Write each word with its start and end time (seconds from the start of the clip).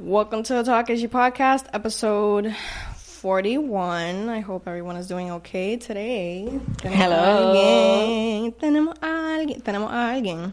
Welcome 0.00 0.44
to 0.44 0.54
the 0.54 0.62
Takashi 0.62 1.08
Podcast, 1.08 1.66
episode 1.72 2.54
41. 2.94 4.28
I 4.28 4.38
hope 4.38 4.68
everyone 4.68 4.94
is 4.94 5.08
doing 5.08 5.32
okay 5.32 5.78
today. 5.78 6.46
Tenemos 6.76 6.94
Hello. 6.94 7.16
alguien. 7.52 8.52
Tenemos 8.54 8.94
alguien. 9.02 9.60
Tenemos 9.62 9.90
alguien. 9.90 10.52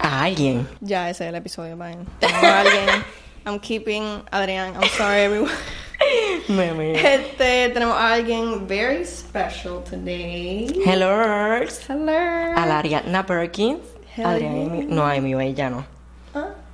A 0.00 0.24
alguien. 0.24 0.66
Ya, 0.82 1.08
ese 1.10 1.22
es 1.28 1.28
el 1.32 1.36
episodio, 1.36 1.76
bye. 1.76 1.96
Tenemos 2.18 2.42
alguien. 2.42 3.04
I'm 3.46 3.60
keeping 3.60 4.02
Adrián. 4.32 4.74
I'm 4.74 4.88
sorry, 4.98 5.20
everyone. 5.20 5.52
Meme. 6.48 6.96
Este, 6.96 7.68
tenemos 7.72 7.94
a 7.94 8.14
alguien 8.14 8.66
very 8.66 9.04
special 9.04 9.80
today. 9.84 10.66
Hello. 10.84 11.62
Hello. 11.86 12.12
A 12.56 12.66
la 12.66 12.80
Ariadna 12.80 13.24
Perkins. 13.24 13.78
Adrián 14.18 14.88
No, 14.88 15.06
a 15.06 15.14
MUA 15.20 15.54
ya 15.54 15.70
no. 15.70 15.99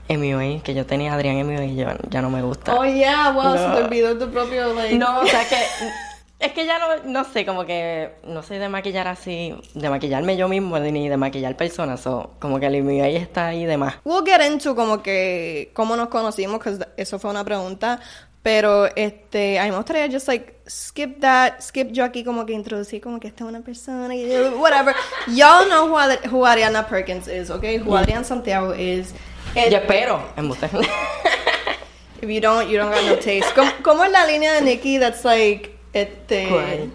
MUA, 0.09 0.63
que 0.63 0.75
yo 0.75 0.87
tenía 0.87 1.13
Adrián 1.15 1.37
MUA 1.47 1.65
y 1.65 1.75
ya, 1.77 1.97
ya 2.11 2.23
no 2.23 2.31
me 2.31 2.43
gusta. 2.43 2.75
Oh, 2.75 2.85
yeah, 2.85 3.31
wow, 3.33 3.57
se 3.57 3.67
No. 3.69 3.75
te 3.75 3.83
olvidó 3.85 4.19
tu 4.19 4.31
propio, 4.31 4.73
like... 4.75 4.97
No, 4.97 5.21
o 5.21 5.27
sea 5.27 5.49
que. 5.49 5.57
Es 6.39 6.53
que 6.53 6.67
ya 6.67 6.79
no, 6.79 6.87
no 7.07 7.25
sé, 7.25 7.47
como 7.47 7.65
que 7.65 8.11
no 8.25 8.43
sé 8.43 8.59
de 8.59 8.69
maquillar 8.69 9.09
así, 9.09 9.55
de 9.73 9.89
maquillarme 9.89 10.37
yo 10.37 10.49
mismo 10.49 10.79
ni 10.79 11.09
de 11.09 11.17
maquillar 11.17 11.57
personas, 11.57 12.07
o 12.07 12.33
como 12.39 12.61
que 12.61 12.67
el 12.67 12.83
MUA 12.83 13.07
está 13.09 13.47
ahí 13.47 13.65
de 13.65 13.79
más. 13.79 13.95
We'll 14.05 14.23
get 14.25 14.43
into 14.47 14.77
como 14.77 15.03
que 15.03 15.71
cómo 15.73 15.97
nos 15.97 16.09
conocimos, 16.09 16.61
que 16.63 16.77
eso 16.99 17.19
fue 17.19 17.31
una 17.31 17.43
pregunta. 17.43 18.01
Pero 18.43 18.87
este, 18.95 19.59
a 19.59 19.65
mí 19.65 19.71
me 19.71 19.77
gustaría 19.79 20.09
just 20.09 20.29
like 20.29 20.59
skip 20.69 21.21
that, 21.21 21.55
skip 21.61 21.91
yo 21.91 22.05
aquí 22.05 22.23
como 22.23 22.47
que 22.47 22.53
introducir 22.53 23.01
como 23.01 23.19
que 23.19 23.27
esta 23.27 23.43
es 23.43 23.51
una 23.51 23.63
persona, 23.63 24.15
yo- 24.15 24.59
whatever. 24.61 24.95
Y'all 25.29 25.67
know 25.67 25.89
who, 25.89 25.99
Ad- 25.99 26.27
who 26.31 26.45
Ariana 26.47 26.87
Perkins 26.87 27.27
is, 27.27 27.51
okay? 27.51 27.79
Who 27.79 27.97
Adrián 27.97 28.25
Santiago 28.25 28.73
is. 28.75 29.15
And 29.57 29.73
Yo 29.73 29.79
espero, 29.79 30.23
en. 30.37 30.51
If 32.23 32.31
you 32.31 32.41
don't, 32.41 32.69
you 32.69 32.77
don't 32.77 32.93
got 32.93 33.05
no 33.05 33.17
taste. 33.17 33.53
¿Cómo, 33.55 33.71
cómo 33.83 34.05
es 34.05 34.13
la 34.13 34.27
línea 34.27 34.55
de 34.55 34.63
Nicki 34.63 34.99
that's 34.99 35.25
like, 35.25 35.79
este... 35.95 36.49
¿Cuál? 36.49 36.91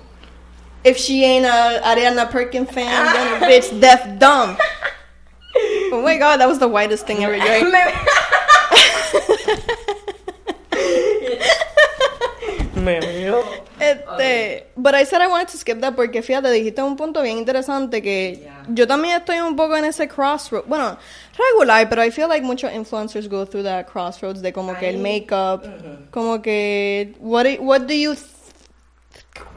If 0.83 0.97
she 0.97 1.23
ain't 1.23 1.45
a 1.45 1.79
Ariana 1.83 2.29
Perkins 2.29 2.69
fan, 2.71 2.87
ah. 2.87 3.13
then 3.13 3.43
a 3.43 3.45
bitch 3.45 3.79
deaf 3.79 4.19
dumb. 4.19 4.57
Oh 5.91 6.01
my 6.03 6.17
god, 6.17 6.37
that 6.37 6.47
was 6.47 6.59
the 6.59 6.67
whitest 6.67 7.05
thing 7.05 7.23
ever. 7.23 7.37
me 12.81 12.99
veo. 12.99 13.43
Este, 13.79 14.67
but 14.75 14.93
I 14.93 15.05
said 15.05 15.21
I 15.21 15.27
wanted 15.27 15.47
to 15.49 15.57
skip 15.57 15.79
that 15.81 15.95
porque 15.95 16.21
fíjate, 16.21 16.49
dijiste 16.51 16.81
un 16.83 16.95
punto 16.95 17.21
bien 17.21 17.37
interesante 17.37 18.01
que 18.01 18.39
Yeah. 18.41 18.63
yo 18.69 18.85
también 18.87 19.17
estoy 19.17 19.39
un 19.39 19.55
poco 19.55 19.75
en 19.75 19.85
ese 19.85 20.07
crossroad. 20.07 20.65
Bueno, 20.67 20.97
regular, 21.37 21.87
pero 21.89 22.03
I 22.03 22.11
feel 22.11 22.27
like 22.27 22.43
muchos 22.43 22.71
influencers 22.71 23.27
go 23.27 23.45
through 23.45 23.63
that 23.63 23.87
crossroads 23.87 24.41
de 24.41 24.51
como 24.53 24.75
que 24.77 24.87
el 24.89 24.97
makeup, 24.97 25.63
como 26.11 26.41
que 26.41 27.13
what 27.19 27.45
do, 27.45 27.61
what 27.61 27.81
do 27.87 27.93
you 27.93 28.15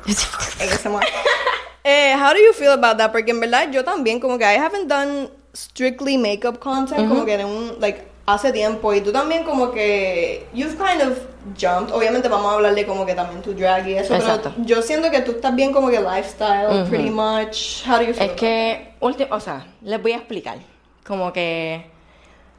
eh, 1.84 2.14
how 2.16 2.32
do 2.32 2.38
you 2.38 2.52
feel 2.52 2.72
about 2.72 2.96
that? 2.98 3.12
Porque 3.12 3.30
en 3.30 3.40
verdad 3.40 3.70
yo 3.70 3.84
también 3.84 4.20
como 4.20 4.38
que 4.38 4.44
I 4.44 4.56
haven't 4.56 4.88
done 4.88 5.28
strictly 5.54 6.16
makeup 6.16 6.58
content 6.60 7.08
como 7.08 7.24
que 7.24 7.36
de 7.36 7.44
un 7.44 7.78
like 7.80 8.04
hace 8.26 8.52
tiempo 8.52 8.92
y 8.94 9.00
tú 9.00 9.12
también 9.12 9.44
como 9.44 9.70
que 9.70 10.46
you've 10.54 10.76
kind 10.76 11.02
of 11.02 11.18
jumped. 11.58 11.92
Obviamente 11.94 12.28
vamos 12.28 12.50
a 12.50 12.54
hablar 12.54 12.74
de 12.74 12.86
como 12.86 13.04
que 13.04 13.14
también 13.14 13.42
tu 13.42 13.54
drag 13.54 13.86
y 13.88 13.94
eso, 13.94 14.14
Exacto. 14.14 14.52
pero 14.54 14.66
yo 14.66 14.82
siento 14.82 15.10
que 15.10 15.20
tú 15.20 15.32
estás 15.32 15.54
bien 15.54 15.72
como 15.72 15.88
que 15.90 16.00
lifestyle 16.00 16.84
pretty 16.88 17.10
much. 17.10 17.86
How 17.86 17.98
do 17.98 18.02
you 18.02 18.14
feel? 18.14 18.30
Es 18.30 18.32
que, 18.32 18.94
o 19.00 19.40
sea, 19.40 19.66
les 19.82 20.00
voy 20.02 20.12
a 20.12 20.16
explicar. 20.16 20.58
Como 21.06 21.32
que, 21.32 21.86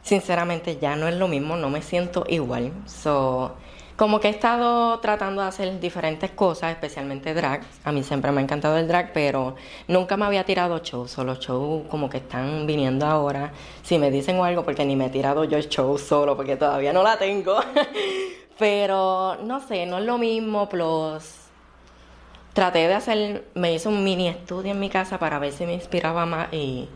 sinceramente, 0.01 0.77
ya 0.77 0.95
no 0.95 1.07
es 1.07 1.15
lo 1.15 1.27
mismo, 1.27 1.55
no 1.55 1.69
me 1.69 1.81
siento 1.81 2.25
igual. 2.27 2.71
So, 2.85 3.55
como 3.95 4.19
que 4.19 4.27
he 4.27 4.31
estado 4.31 4.99
tratando 4.99 5.41
de 5.41 5.47
hacer 5.47 5.79
diferentes 5.79 6.29
cosas, 6.31 6.71
especialmente 6.71 7.33
drag. 7.33 7.61
A 7.85 7.93
mí 7.93 8.03
siempre 8.03 8.29
me 8.31 8.41
ha 8.41 8.43
encantado 8.43 8.77
el 8.77 8.89
drag, 8.89 9.13
pero 9.13 9.55
nunca 9.87 10.17
me 10.17 10.25
había 10.25 10.43
tirado 10.43 10.77
shows. 10.79 11.17
O 11.17 11.23
los 11.23 11.39
shows 11.39 11.87
como 11.89 12.09
que 12.09 12.17
están 12.17 12.67
viniendo 12.67 13.05
ahora. 13.05 13.53
Si 13.83 13.97
me 13.97 14.11
dicen 14.11 14.37
algo, 14.41 14.63
porque 14.63 14.83
ni 14.83 14.97
me 14.97 15.05
he 15.05 15.09
tirado 15.09 15.45
yo 15.45 15.57
el 15.57 15.69
show 15.69 15.97
solo, 15.97 16.35
porque 16.35 16.57
todavía 16.57 16.91
no 16.91 17.03
la 17.03 17.17
tengo. 17.17 17.57
pero, 18.57 19.37
no 19.43 19.59
sé, 19.59 19.85
no 19.85 19.97
es 19.97 20.05
lo 20.05 20.17
mismo, 20.17 20.69
plus 20.69 21.45
traté 22.55 22.87
de 22.87 22.93
hacer, 22.93 23.43
me 23.53 23.73
hice 23.73 23.89
un 23.89 24.01
mini 24.05 24.29
estudio 24.29 24.71
en 24.71 24.79
mi 24.79 24.89
casa 24.89 25.19
para 25.19 25.39
ver 25.39 25.51
si 25.51 25.65
me 25.65 25.73
inspiraba 25.73 26.25
más 26.25 26.53
y 26.53 26.87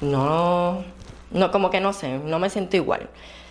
no, 0.00 0.82
no 1.30 1.52
como 1.52 1.68
que 1.68 1.80
no 1.80 1.92
sé, 1.92 2.18
no 2.18 2.38
me 2.38 2.48
siento 2.48 2.78
igual. 2.78 3.10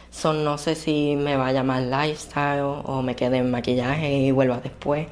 So, 0.10 0.34
no 0.34 0.58
sé 0.58 0.74
si 0.74 1.16
me 1.16 1.38
va 1.38 1.50
a 1.50 1.80
lifestyle 1.80 2.64
o 2.64 3.02
me 3.04 3.16
quede 3.16 3.38
en 3.38 3.52
maquillaje 3.52 4.12
y 4.12 4.32
vuelva 4.32 4.58
después. 4.58 5.08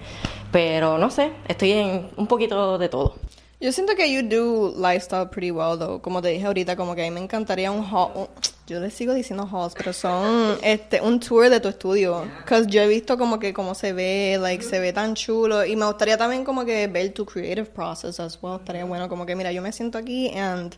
Pero 0.52 0.98
no 0.98 1.12
sé, 1.12 1.32
estoy 1.48 1.72
en 1.74 2.10
un 2.18 2.26
poquito 2.26 2.80
de 2.80 2.90
todo. 2.90 3.16
Yo 3.62 3.74
siento 3.74 3.94
que 3.96 4.10
you 4.10 4.22
do 4.24 4.74
lifestyle 4.78 5.28
pretty 5.28 5.52
well, 5.52 5.78
though. 5.78 6.02
Como 6.02 6.22
te 6.22 6.30
dije 6.30 6.46
ahorita, 6.46 6.78
como 6.78 6.96
que 6.96 7.02
a 7.02 7.04
mí 7.06 7.12
me 7.12 7.20
encantaría 7.20 7.70
un 7.72 7.84
haul. 7.86 8.12
un- 8.16 8.28
yo 8.68 8.80
les 8.80 8.94
sigo 8.94 9.14
diciendo 9.14 9.50
hauls, 9.52 9.74
pero 9.76 9.92
son 9.94 10.58
este 10.62 11.02
un 11.02 11.20
tour 11.20 11.50
de 11.50 11.60
tu 11.60 11.68
estudio. 11.68 12.24
Cause 12.46 12.68
yo 12.68 12.82
he 12.84 12.88
visto 12.88 13.18
como 13.18 13.38
que 13.40 13.52
cómo 13.52 13.74
se 13.76 13.92
ve, 13.94 14.38
like 14.40 14.64
se 14.64 14.80
ve 14.80 14.94
tan 14.94 15.16
chulo 15.16 15.66
y 15.66 15.76
me 15.76 15.86
gustaría 15.88 16.18
también 16.18 16.46
como 16.46 16.64
que 16.66 16.88
ver 16.88 17.12
tu 17.14 17.26
creative 17.26 17.66
process 17.66 18.20
as 18.20 18.38
well. 18.42 18.58
Estaría 18.60 18.86
bueno 18.86 19.10
como 19.10 19.26
que 19.26 19.36
mira, 19.36 19.52
yo 19.52 19.62
me 19.62 19.72
siento 19.72 19.98
aquí 19.98 20.30
and 20.38 20.76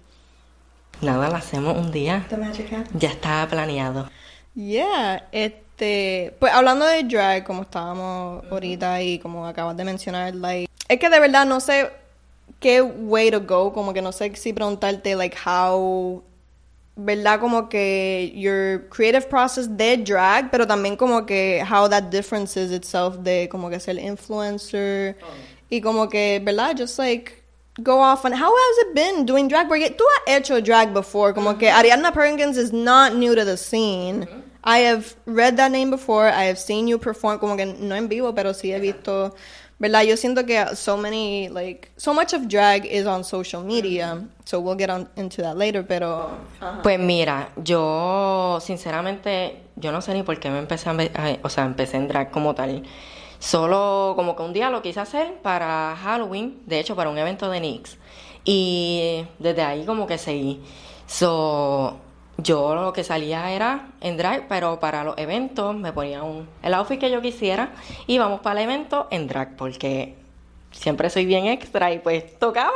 Nada, 1.02 1.30
lo 1.30 1.36
hacemos 1.36 1.78
un 1.78 1.92
día. 1.92 2.26
the 2.30 2.38
magic. 2.38 2.70
Ya 2.94 3.10
está 3.10 3.46
planeado. 3.50 4.10
Yeah, 4.56 5.28
este, 5.32 6.36
pues 6.40 6.52
hablando 6.54 6.86
de 6.86 7.04
drag, 7.04 7.44
como 7.44 7.64
estábamos 7.64 8.44
ahorita 8.52 9.02
y 9.02 9.20
como 9.20 9.46
acabas 9.48 9.76
de 9.78 9.84
mencionar, 9.84 10.34
like, 10.36 10.70
es 10.88 11.00
que 11.00 11.10
de 11.10 11.20
verdad 11.20 11.46
no 11.46 11.60
sé 11.60 11.90
qué 12.62 12.82
way 12.82 13.30
to 13.32 13.40
go, 13.40 13.74
como 13.74 13.94
que 13.94 14.02
no 14.02 14.12
sé 14.12 14.34
si 14.38 14.54
preguntarte, 14.54 15.16
like, 15.16 15.36
how, 15.36 16.24
verdad, 16.96 17.40
como 17.40 17.68
que 17.68 18.32
your 18.36 18.88
creative 18.90 19.28
process 19.30 19.68
de 19.68 19.98
drag, 19.98 20.52
pero 20.52 20.66
también 20.66 20.96
como 20.96 21.26
que 21.26 21.62
how 21.64 21.90
that 21.90 22.10
differences 22.10 22.72
itself 22.72 23.18
de 23.24 23.50
como 23.50 23.70
que 23.70 23.80
ser 23.80 23.98
influencer 23.98 25.18
y 25.70 25.82
como 25.82 26.08
que, 26.08 26.40
verdad, 26.44 26.78
just 26.78 26.98
like 27.00 27.42
go 27.80 28.00
off 28.00 28.26
on 28.26 28.34
how 28.34 28.52
has 28.54 28.78
it 28.86 28.94
been 28.94 29.26
doing 29.26 29.48
drag 29.48 29.68
porque 29.68 29.90
tú 29.90 30.04
has 30.04 30.36
hecho 30.36 30.62
drag 30.62 30.94
before 30.94 31.34
como 31.34 31.58
que 31.58 31.68
Ariana 31.68 32.14
Perkins 32.14 32.58
is 32.58 32.74
not 32.74 33.16
new 33.16 33.34
to 33.34 33.46
the 33.46 33.56
scene. 33.58 34.28
I 34.64 34.80
have 34.80 35.16
read 35.26 35.58
that 35.58 35.72
name 35.72 35.90
before 35.90 36.28
I 36.28 36.44
have 36.44 36.60
seen 36.60 36.88
you 36.88 37.00
perform 37.00 37.40
como 37.40 37.56
que 37.56 37.66
no 37.66 37.96
en 37.96 38.08
vivo 38.08 38.34
pero 38.36 38.52
sí 38.54 38.74
he 38.74 38.80
visto 38.80 39.34
verdad 39.82 40.04
yo 40.04 40.16
siento 40.16 40.46
que 40.46 40.76
so 40.76 40.96
many 40.96 41.50
like 41.50 41.90
so 41.98 42.14
much 42.14 42.34
of 42.34 42.44
drag 42.48 42.86
is 42.86 43.06
on 43.08 43.24
social 43.24 43.64
media 43.64 44.22
so 44.46 44.60
we'll 44.60 44.78
get 44.78 44.90
on 44.92 45.10
into 45.16 45.42
that 45.42 45.58
later 45.58 45.84
pero 45.86 46.30
Pues 46.84 47.00
mira, 47.00 47.50
yo 47.58 48.60
sinceramente, 48.62 49.58
yo 49.76 49.92
no 49.92 50.02
sé 50.02 50.14
ni 50.14 50.22
por 50.24 50.40
qué 50.40 50.50
me 50.52 50.60
empecé 50.60 50.90
a, 50.90 50.94
a- 50.94 51.38
o 51.44 51.50
sea, 51.50 51.66
empecé 51.66 51.98
en 51.98 52.08
drag 52.08 52.30
como 52.32 52.54
tal. 52.54 52.84
Solo 53.40 54.14
como 54.16 54.36
que 54.36 54.44
un 54.44 54.54
día 54.54 54.70
lo 54.70 54.84
quise 54.84 55.00
hacer 55.00 55.34
para 55.42 55.96
Halloween, 55.96 56.62
de 56.68 56.80
hecho 56.80 56.96
para 56.96 57.10
un 57.10 57.18
evento 57.18 57.50
de 57.50 57.60
NYX. 57.60 57.98
Y 58.46 59.26
desde 59.40 59.64
ahí 59.64 59.86
como 59.86 60.06
que 60.06 60.18
seguí. 60.20 60.62
So, 61.08 61.98
yo 62.44 62.76
lo 62.76 62.94
que 62.94 63.04
salía 63.04 63.52
era 63.52 63.88
en 64.02 64.18
drag, 64.18 64.48
pero 64.48 64.80
para 64.80 65.04
los 65.04 65.18
eventos 65.18 65.76
me 65.76 65.94
ponía 65.94 66.24
un, 66.24 66.48
el 66.64 66.74
outfit 66.74 67.00
que 67.00 67.12
yo 67.12 67.22
quisiera 67.22 67.72
y 68.08 68.18
vamos 68.18 68.42
para 68.42 68.62
el 68.62 68.70
evento 68.70 69.08
en 69.12 69.28
drag 69.28 69.56
porque 69.56 70.16
siempre 70.72 71.10
soy 71.10 71.26
bien 71.26 71.46
extra 71.46 71.92
y 71.92 72.00
pues 72.00 72.38
tocaba. 72.40 72.72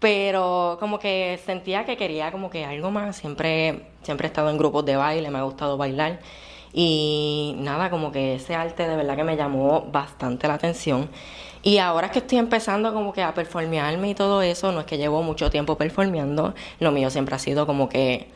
Pero 0.00 0.76
como 0.80 0.98
que 0.98 1.40
sentía 1.46 1.84
que 1.86 1.96
quería 1.96 2.30
como 2.30 2.50
que 2.50 2.64
algo 2.64 2.90
más. 2.90 3.16
Siempre, 3.16 3.86
siempre 4.02 4.26
he 4.26 4.28
estado 4.28 4.50
en 4.50 4.58
grupos 4.58 4.84
de 4.84 4.96
baile, 4.96 5.30
me 5.30 5.38
ha 5.38 5.42
gustado 5.42 5.78
bailar. 5.78 6.20
Y 6.74 7.54
nada, 7.58 7.88
como 7.88 8.12
que 8.12 8.34
ese 8.34 8.54
arte 8.54 8.86
de 8.86 8.96
verdad 8.96 9.16
que 9.16 9.24
me 9.24 9.36
llamó 9.36 9.82
bastante 9.90 10.48
la 10.48 10.54
atención. 10.54 11.08
Y 11.62 11.78
ahora 11.78 12.10
que 12.10 12.18
estoy 12.18 12.38
empezando 12.38 12.92
como 12.92 13.14
que 13.14 13.22
a 13.22 13.32
performearme 13.32 14.10
y 14.10 14.14
todo 14.14 14.42
eso, 14.42 14.72
no 14.72 14.80
es 14.80 14.86
que 14.86 14.98
llevo 14.98 15.22
mucho 15.22 15.50
tiempo 15.50 15.78
performeando, 15.78 16.54
lo 16.80 16.92
mío 16.92 17.08
siempre 17.08 17.36
ha 17.36 17.38
sido 17.38 17.66
como 17.66 17.88
que 17.88 18.28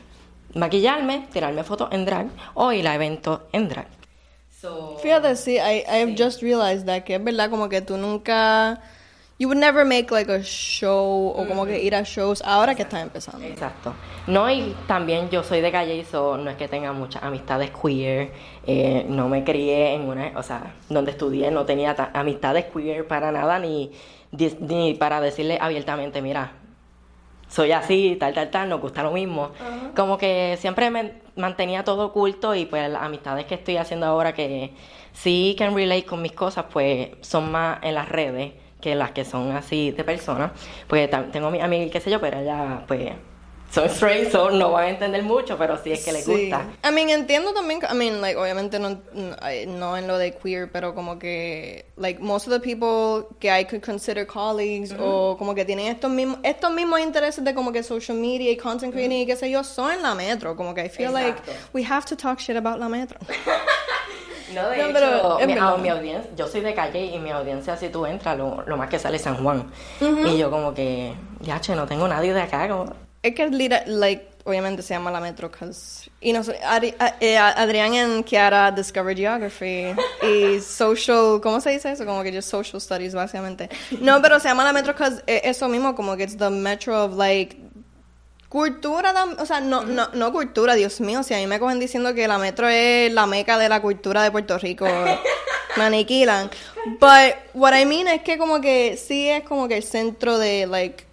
maquillarme, 0.55 1.27
tirarme 1.33 1.65
fotos 1.65 1.89
en 1.93 2.05
drag 2.05 2.29
o 2.55 2.73
ir 2.73 2.87
a 2.89 2.95
eventos 2.95 3.41
en 3.53 3.69
drag. 3.69 3.87
So, 4.61 4.97
Fíjate, 5.01 5.37
sí, 5.37 5.57
I, 5.57 5.85
I've 5.89 6.15
just 6.17 6.43
realized 6.43 6.87
that, 6.87 7.05
que 7.05 7.15
es 7.15 7.23
verdad 7.23 7.49
como 7.51 7.69
que 7.69 7.81
tú 7.81 7.97
nunca, 7.97 8.81
you 9.39 9.47
would 9.47 9.57
never 9.61 9.85
make 9.85 10.11
like 10.11 10.29
a 10.33 10.43
show 10.43 11.33
o 11.37 11.47
como 11.47 11.65
que 11.65 11.81
ir 11.81 11.95
a 11.95 12.03
shows 12.03 12.43
ahora 12.45 12.75
que 12.75 12.83
estás 12.83 13.03
empezando. 13.03 13.47
Exacto. 13.47 13.95
No, 14.27 14.51
y 14.51 14.75
también 14.89 15.31
yo 15.31 15.45
soy 15.45 15.61
de 15.61 15.71
calle 15.71 15.95
y 15.97 16.05
so, 16.05 16.37
no 16.37 16.51
es 16.51 16.57
que 16.57 16.67
tenga 16.67 16.93
muchas 16.93 17.23
amistades 17.23 17.71
queer. 17.71 18.33
eh, 18.67 19.07
no 19.09 19.29
me 19.29 19.45
crié 19.45 19.95
en 19.95 20.03
una, 20.09 20.33
o 20.37 20.43
sea, 20.43 20.75
donde 20.89 21.13
estudié 21.13 21.51
no 21.53 21.65
tenía 21.65 21.95
ta- 21.95 22.11
amistades 22.13 22.65
queer 22.67 23.07
para 23.07 23.31
nada, 23.31 23.61
ni, 23.61 23.93
ni 24.61 24.95
para 24.95 25.21
decirle 25.21 25.57
abiertamente, 25.61 26.21
mira, 26.21 26.53
soy 27.49 27.73
así, 27.73 28.17
tal, 28.21 28.35
tal, 28.35 28.51
tal, 28.51 28.69
nos 28.69 28.81
gusta 28.81 29.03
lo 29.03 29.13
mismo. 29.13 29.51
Como 29.97 30.19
que 30.19 30.57
siempre 30.61 30.91
me, 30.91 31.15
mantenía 31.37 31.85
todo 31.85 32.07
oculto 32.07 32.55
y 32.55 32.67
pues 32.67 32.91
las 32.91 33.03
amistades 33.03 33.47
que 33.47 33.55
estoy 33.55 33.77
haciendo 33.77 34.07
ahora 34.07 34.35
que 34.35 34.73
sí 35.13 35.55
can 35.59 35.75
relate 35.75 36.05
con 36.05 36.21
mis 36.21 36.33
cosas, 36.33 36.67
pues 36.71 37.11
son 37.21 37.51
más 37.51 37.79
en 37.83 37.95
las 37.95 38.09
redes 38.09 38.53
que 38.81 38.95
las 38.95 39.13
que 39.13 39.25
son 39.25 39.53
así 39.53 39.91
de 39.93 40.05
personas. 40.05 40.53
Pues 40.87 41.09
tengo 41.33 41.51
mi 41.51 41.61
amiga 41.61 41.91
qué 41.91 42.01
sé 42.01 42.11
yo, 42.11 42.21
pero 42.21 42.39
ella 42.39 42.85
pues 42.87 43.13
son 43.71 43.85
straight, 43.91 44.31
so 44.33 44.51
no 44.51 44.71
van 44.73 44.85
a 44.85 44.89
entender 44.91 45.23
mucho, 45.23 45.59
pero 45.59 45.77
sí 45.83 45.93
es 45.93 46.05
que 46.05 46.13
les 46.13 46.25
Sí. 46.25 46.49
gusta. 46.51 46.65
I 46.89 46.91
mean, 46.93 47.11
entiendo 47.11 47.53
también, 47.53 47.81
I 47.91 47.95
mean, 47.95 48.21
like, 48.21 48.37
obviamente 48.39 48.79
no, 48.79 48.99
no 49.67 49.97
en 49.97 50.07
lo 50.09 50.17
de 50.17 50.33
queer, 50.35 50.71
pero 50.73 50.95
como 50.95 51.19
que, 51.19 51.85
like, 51.97 52.19
most 52.21 52.47
of 52.49 52.53
the 52.55 52.61
people 52.61 53.27
que 53.39 53.49
I 53.51 53.65
could 53.67 53.83
consider 53.85 54.27
colleagues 54.27 54.95
o 54.99 55.37
como 55.39 55.55
que 55.55 55.65
tienen 55.65 55.87
estos 55.89 56.11
mismos, 56.11 56.39
estos 56.43 56.73
mismos 56.73 57.01
intereses 57.01 57.45
de 57.45 57.55
como 57.55 57.71
que 57.73 57.83
social 57.83 58.17
media 58.17 58.51
y 58.51 58.57
content 58.57 58.93
creating 58.93 59.19
y 59.19 59.27
qué 59.27 59.37
sé 59.37 59.51
yo, 59.51 59.63
son 59.63 59.93
en 59.93 60.03
la 60.03 60.15
metro. 60.15 60.57
Como 60.57 60.73
que 60.75 60.87
I 60.87 60.89
feel 60.89 61.11
Exacto. 61.11 61.53
like 61.53 61.59
we 61.75 61.85
have 61.85 62.07
to 62.07 62.17
talk 62.17 62.39
shit 62.41 62.57
about 62.57 62.79
la 62.79 62.89
metro. 62.89 63.19
No, 64.55 64.71
de 64.71 64.79
No, 64.79 65.39
hecho, 65.39 65.47
mi, 65.47 65.53
a 65.59 65.77
mi 65.77 65.89
audiencia, 65.91 66.31
yo 66.35 66.47
soy 66.49 66.63
de 66.63 66.73
calle 66.75 67.05
y 67.05 67.19
mi 67.19 67.31
audiencia, 67.31 67.77
si 67.77 67.91
tú 67.91 68.07
entras, 68.07 68.39
lo, 68.39 68.63
lo 68.67 68.79
más 68.79 68.89
que 68.89 68.99
sale 68.99 69.17
es 69.17 69.23
San 69.23 69.37
Juan. 69.43 69.71
Y 70.01 70.39
yo 70.39 70.51
como 70.51 70.73
que, 70.73 71.13
ya, 71.41 71.61
che, 71.61 71.77
no 71.77 71.85
tengo 71.87 72.09
nadie 72.09 72.33
de 72.33 72.41
acá. 72.41 72.67
Como... 72.67 72.87
Es 73.23 73.35
que, 73.35 73.49
like, 73.87 74.29
obviamente 74.45 74.83
se 74.83 74.95
llama 74.95 75.11
la 75.11 75.21
metro, 75.21 75.51
cause, 75.51 76.09
y 76.21 76.33
no 76.33 76.43
sé, 76.45 76.59
Adri- 76.61 76.95
a- 76.99 77.17
eh, 77.21 77.37
Adrián 77.37 77.93
en 77.95 78.23
Kiara 78.23 78.71
Discover 78.71 79.17
Geography 79.17 79.87
y 80.23 80.61
social, 80.61 81.41
¿cómo 81.43 81.61
se 81.61 81.71
dice 81.71 81.91
eso? 81.93 82.07
Como 82.07 82.23
que 82.23 82.33
just 82.33 82.49
social 82.51 82.81
studies, 82.81 83.15
básicamente. 83.15 83.69
No, 84.01 84.23
pero 84.23 84.39
se 84.41 84.49
llama 84.49 84.65
la 84.65 84.73
metro 84.73 84.95
cause 84.95 85.23
eh, 85.27 85.43
eso 85.45 85.69
mismo, 85.69 85.95
como 85.95 86.17
que 86.17 86.23
it's 86.25 86.37
the 86.39 86.49
metro 86.49 87.05
of, 87.05 87.17
like, 87.17 87.57
cultura, 88.49 89.13
o 89.39 89.45
sea, 89.45 89.61
no, 89.61 89.85
no, 89.85 90.09
no 90.15 90.33
cultura, 90.33 90.75
Dios 90.75 91.01
mío, 91.01 91.23
si 91.23 91.35
a 91.35 91.39
mí 91.39 91.47
me 91.47 91.59
cogen 91.59 91.79
diciendo 91.81 92.15
que 92.15 92.27
la 92.29 92.39
metro 92.39 92.69
es 92.69 93.13
la 93.13 93.27
meca 93.27 93.59
de 93.59 93.69
la 93.69 93.83
cultura 93.83 94.23
de 94.23 94.31
Puerto 94.31 94.57
Rico, 94.59 94.87
me 95.77 95.83
aniquilan. 95.85 96.49
But 97.01 97.35
what 97.53 97.75
I 97.79 97.85
mean 97.85 98.09
es 98.09 98.23
que 98.23 98.39
como 98.39 98.61
que 98.61 98.97
sí 98.97 99.29
es 99.29 99.43
como 99.43 99.69
que 99.69 99.77
el 99.77 99.83
centro 99.83 100.39
de, 100.39 100.67
like, 100.67 101.05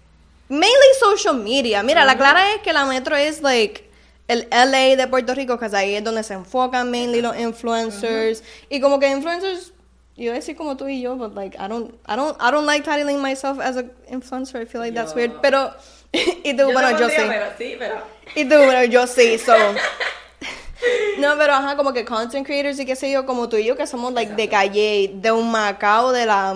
mainly 0.48 0.94
social 0.98 1.34
media. 1.34 1.82
Mira, 1.82 2.04
la 2.04 2.16
clara 2.16 2.52
es 2.54 2.60
que 2.62 2.72
la 2.72 2.84
metro 2.84 3.16
es, 3.16 3.42
like, 3.42 3.88
el 4.28 4.48
LA 4.50 4.96
de 4.96 5.06
Puerto 5.08 5.34
Rico, 5.34 5.58
que 5.58 5.66
ahí 5.76 5.94
es 5.94 6.04
donde 6.04 6.22
se 6.22 6.34
enfocan 6.34 6.90
mainly 6.90 7.20
los 7.20 7.36
influencers. 7.38 8.42
Y 8.68 8.80
como 8.80 8.98
que 8.98 9.08
influencers, 9.08 9.72
yo 10.16 10.32
decir 10.32 10.56
como 10.56 10.76
tú 10.76 10.88
y 10.88 11.00
yo, 11.00 11.16
but 11.16 11.34
like, 11.34 11.56
I 11.58 11.68
don't, 11.68 11.94
I 12.08 12.16
don't, 12.16 12.36
I 12.40 12.50
don't 12.50 12.66
like 12.66 12.84
titling 12.84 13.20
myself 13.20 13.60
as 13.60 13.76
an 13.76 13.92
influencer. 14.10 14.60
I 14.62 14.66
feel 14.66 14.80
like 14.80 14.94
that's 14.94 15.12
Yo- 15.12 15.16
weird. 15.16 15.40
Pero, 15.40 15.72
y 16.12 16.54
tú, 16.56 16.72
bueno, 16.72 16.98
yo 16.98 17.08
sí. 17.08 17.16
Pero 17.16 17.46
sí, 17.58 17.76
pero... 17.78 17.96
Y 18.34 18.44
tú, 18.44 18.56
bueno, 18.56 18.84
yo 18.84 19.06
sí, 19.06 19.38
so. 19.38 19.54
No, 21.18 21.36
pero 21.38 21.54
ajá, 21.54 21.76
como 21.76 21.92
que 21.92 22.04
content 22.04 22.46
creators 22.46 22.78
y 22.78 22.84
qué 22.84 22.94
sé 22.94 23.10
yo, 23.10 23.24
como 23.24 23.48
tú 23.48 23.56
y 23.56 23.64
yo, 23.64 23.76
que 23.76 23.86
somos 23.86 24.12
like 24.12 24.34
de 24.34 24.48
calle, 24.48 25.10
de 25.14 25.32
un 25.32 25.50
Macao, 25.50 26.12
de 26.12 26.26
la 26.26 26.54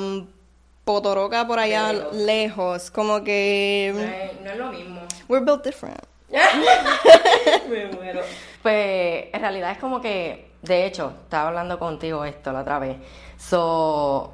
Potoroca 0.91 1.47
por 1.47 1.61
allá 1.61 1.93
lejos. 1.93 2.17
lejos. 2.17 2.91
Como 2.91 3.23
que. 3.23 3.93
No 3.95 4.01
es, 4.01 4.41
no 4.41 4.51
es 4.51 4.57
lo 4.57 4.73
mismo. 4.73 5.01
We're 5.29 5.45
built 5.45 5.65
different. 5.65 6.01
Me 7.71 7.87
muero. 7.87 8.23
Pues 8.61 9.27
en 9.33 9.41
realidad 9.41 9.71
es 9.71 9.79
como 9.79 10.01
que, 10.01 10.51
de 10.63 10.87
hecho, 10.87 11.13
estaba 11.23 11.49
hablando 11.49 11.79
contigo 11.79 12.25
esto 12.25 12.53
la 12.53 12.63
otra 12.63 12.81
vez. 12.81 12.97
So, 13.39 14.33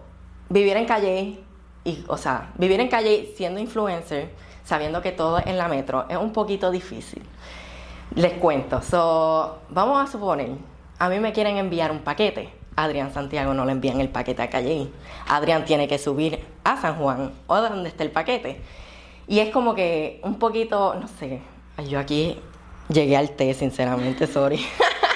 vivir 0.48 0.78
en 0.78 0.86
calle, 0.86 1.40
y, 1.84 2.04
o 2.08 2.16
sea, 2.16 2.52
vivir 2.56 2.80
en 2.80 2.88
calle 2.88 3.34
siendo 3.36 3.60
influencer, 3.60 4.30
sabiendo 4.64 5.02
que 5.02 5.12
todo 5.12 5.38
es 5.38 5.46
en 5.46 5.58
la 5.58 5.68
metro, 5.68 6.06
es 6.08 6.16
un 6.16 6.32
poquito 6.32 6.70
difícil. 6.70 7.22
Les 8.14 8.32
cuento. 8.34 8.80
So, 8.80 9.58
vamos 9.68 10.02
a 10.02 10.10
suponer, 10.10 10.52
a 10.98 11.08
mí 11.10 11.20
me 11.20 11.32
quieren 11.34 11.58
enviar 11.58 11.90
un 11.90 12.00
paquete. 12.00 12.50
Adrián 12.76 13.12
Santiago 13.12 13.54
no 13.54 13.64
le 13.64 13.72
envían 13.72 14.00
el 14.00 14.08
paquete 14.08 14.42
a 14.42 14.50
Calle. 14.50 14.88
Adrián 15.28 15.64
tiene 15.64 15.88
que 15.88 15.98
subir 15.98 16.40
a 16.64 16.80
San 16.80 16.96
Juan 16.96 17.32
o 17.46 17.56
donde 17.56 17.88
esté 17.88 18.04
el 18.04 18.10
paquete. 18.10 18.60
Y 19.26 19.40
es 19.40 19.50
como 19.50 19.74
que 19.74 20.20
un 20.22 20.38
poquito, 20.38 20.94
no 20.94 21.08
sé, 21.08 21.40
yo 21.88 21.98
aquí 21.98 22.38
llegué 22.88 23.16
al 23.16 23.30
té, 23.30 23.52
sinceramente, 23.54 24.26
sorry. 24.26 24.64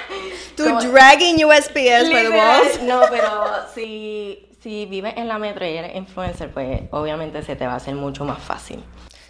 Tú 0.57 0.65
Como- 0.65 0.81
dragging 0.81 1.45
USPS 1.45 2.11
by 2.11 2.23
the 2.23 2.29
walls. 2.29 2.81
No, 2.83 3.01
pero 3.09 3.29
si, 3.73 4.49
si 4.61 4.85
vives 4.85 5.13
en 5.15 5.27
la 5.29 5.37
metro 5.37 5.65
y 5.65 5.69
eres 5.77 5.95
influencer, 5.95 6.51
pues 6.51 6.81
obviamente 6.91 7.41
se 7.43 7.55
te 7.55 7.65
va 7.65 7.73
a 7.73 7.77
hacer 7.77 7.95
mucho 7.95 8.25
más 8.25 8.39
fácil. 8.39 8.83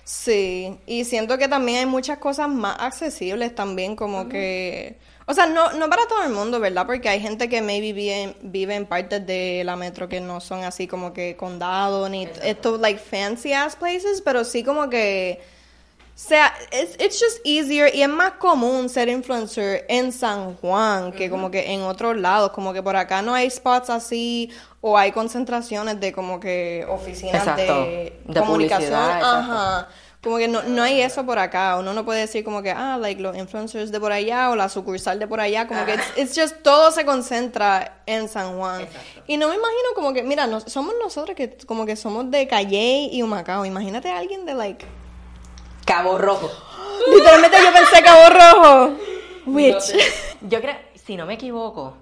Sí, 0.03 0.77
y 0.87 1.05
siento 1.05 1.37
que 1.37 1.47
también 1.47 1.77
hay 1.79 1.85
muchas 1.85 2.17
cosas 2.17 2.49
más 2.49 2.75
accesibles 2.79 3.53
también, 3.53 3.95
como 3.95 4.27
que... 4.27 4.97
O 5.27 5.33
sea, 5.33 5.45
no, 5.45 5.71
no 5.73 5.89
para 5.89 6.07
todo 6.07 6.23
el 6.23 6.31
mundo, 6.31 6.59
¿verdad? 6.59 6.85
Porque 6.85 7.07
hay 7.07 7.21
gente 7.21 7.47
que 7.47 7.61
maybe 7.61 7.93
vive, 7.93 8.23
en- 8.23 8.35
vive 8.41 8.75
en 8.75 8.85
partes 8.85 9.25
de 9.25 9.63
la 9.63 9.75
metro 9.75 10.09
que 10.09 10.19
no 10.19 10.41
son 10.41 10.63
así 10.63 10.87
como 10.87 11.13
que 11.13 11.37
condado, 11.37 12.09
ni 12.09 12.27
estos, 12.43 12.79
like, 12.79 12.99
fancy 12.99 13.53
ass 13.53 13.75
places, 13.75 14.21
pero 14.21 14.43
sí 14.43 14.63
como 14.63 14.89
que... 14.89 15.41
O 16.13 16.23
sea, 16.23 16.53
it's, 16.71 17.01
it's 17.03 17.19
just 17.19 17.39
easier 17.43 17.95
y 17.95 18.03
es 18.03 18.09
más 18.09 18.33
común 18.33 18.89
ser 18.89 19.09
influencer 19.09 19.85
en 19.89 20.11
San 20.11 20.55
Juan 20.57 21.13
que 21.13 21.31
como 21.31 21.49
que 21.49 21.71
en 21.73 21.81
otros 21.81 22.15
lados, 22.17 22.51
como 22.51 22.73
que 22.73 22.83
por 22.83 22.95
acá 22.95 23.23
no 23.23 23.33
hay 23.33 23.49
spots 23.49 23.89
así 23.89 24.51
o 24.81 24.97
hay 24.97 25.11
concentraciones 25.13 25.99
de 25.99 26.11
como 26.11 26.39
que 26.39 26.85
oficinas 26.89 27.35
Exacto, 27.41 27.85
de, 27.85 28.19
de 28.25 28.39
comunicación, 28.39 28.93
ajá. 28.93 29.87
Como 30.23 30.37
que 30.37 30.47
no, 30.47 30.61
no 30.63 30.83
hay 30.83 31.01
eso 31.01 31.25
por 31.25 31.39
acá, 31.39 31.77
uno 31.79 31.93
no 31.93 32.05
puede 32.05 32.19
decir 32.19 32.43
como 32.43 32.61
que, 32.61 32.69
ah, 32.69 32.97
like 32.99 33.19
los 33.19 33.35
influencers 33.35 33.91
de 33.91 33.99
por 33.99 34.11
allá 34.11 34.51
o 34.51 34.55
la 34.55 34.69
sucursal 34.69 35.17
de 35.17 35.25
por 35.27 35.39
allá, 35.39 35.67
como 35.67 35.83
que 35.83 35.95
it's, 35.95 36.17
it's 36.17 36.39
just 36.39 36.61
todo 36.61 36.91
se 36.91 37.05
concentra 37.05 38.03
en 38.05 38.29
San 38.29 38.55
Juan. 38.55 38.81
Exacto. 38.81 39.23
Y 39.25 39.37
no 39.37 39.47
me 39.47 39.55
imagino 39.55 39.89
como 39.95 40.13
que, 40.13 40.21
mira, 40.21 40.45
nos- 40.45 40.65
somos 40.65 40.93
nosotros 41.01 41.35
que 41.35 41.57
como 41.65 41.87
que 41.87 41.95
somos 41.95 42.29
de 42.29 42.47
Calle 42.47 43.09
y 43.11 43.23
Humacao, 43.23 43.65
imagínate 43.65 44.11
a 44.11 44.19
alguien 44.19 44.45
de 44.45 44.53
like 44.53 44.85
Cabo 45.85 46.19
Rojo. 46.19 46.51
Literalmente 47.11 47.57
yo 47.63 47.73
pensé 47.73 48.03
Cabo 48.03 48.29
Rojo. 48.29 48.97
Which. 49.47 49.73
No 49.73 49.79
sé. 49.81 49.97
Yo 50.41 50.61
creo, 50.61 50.75
si 51.03 51.15
no 51.17 51.25
me 51.25 51.33
equivoco, 51.33 51.95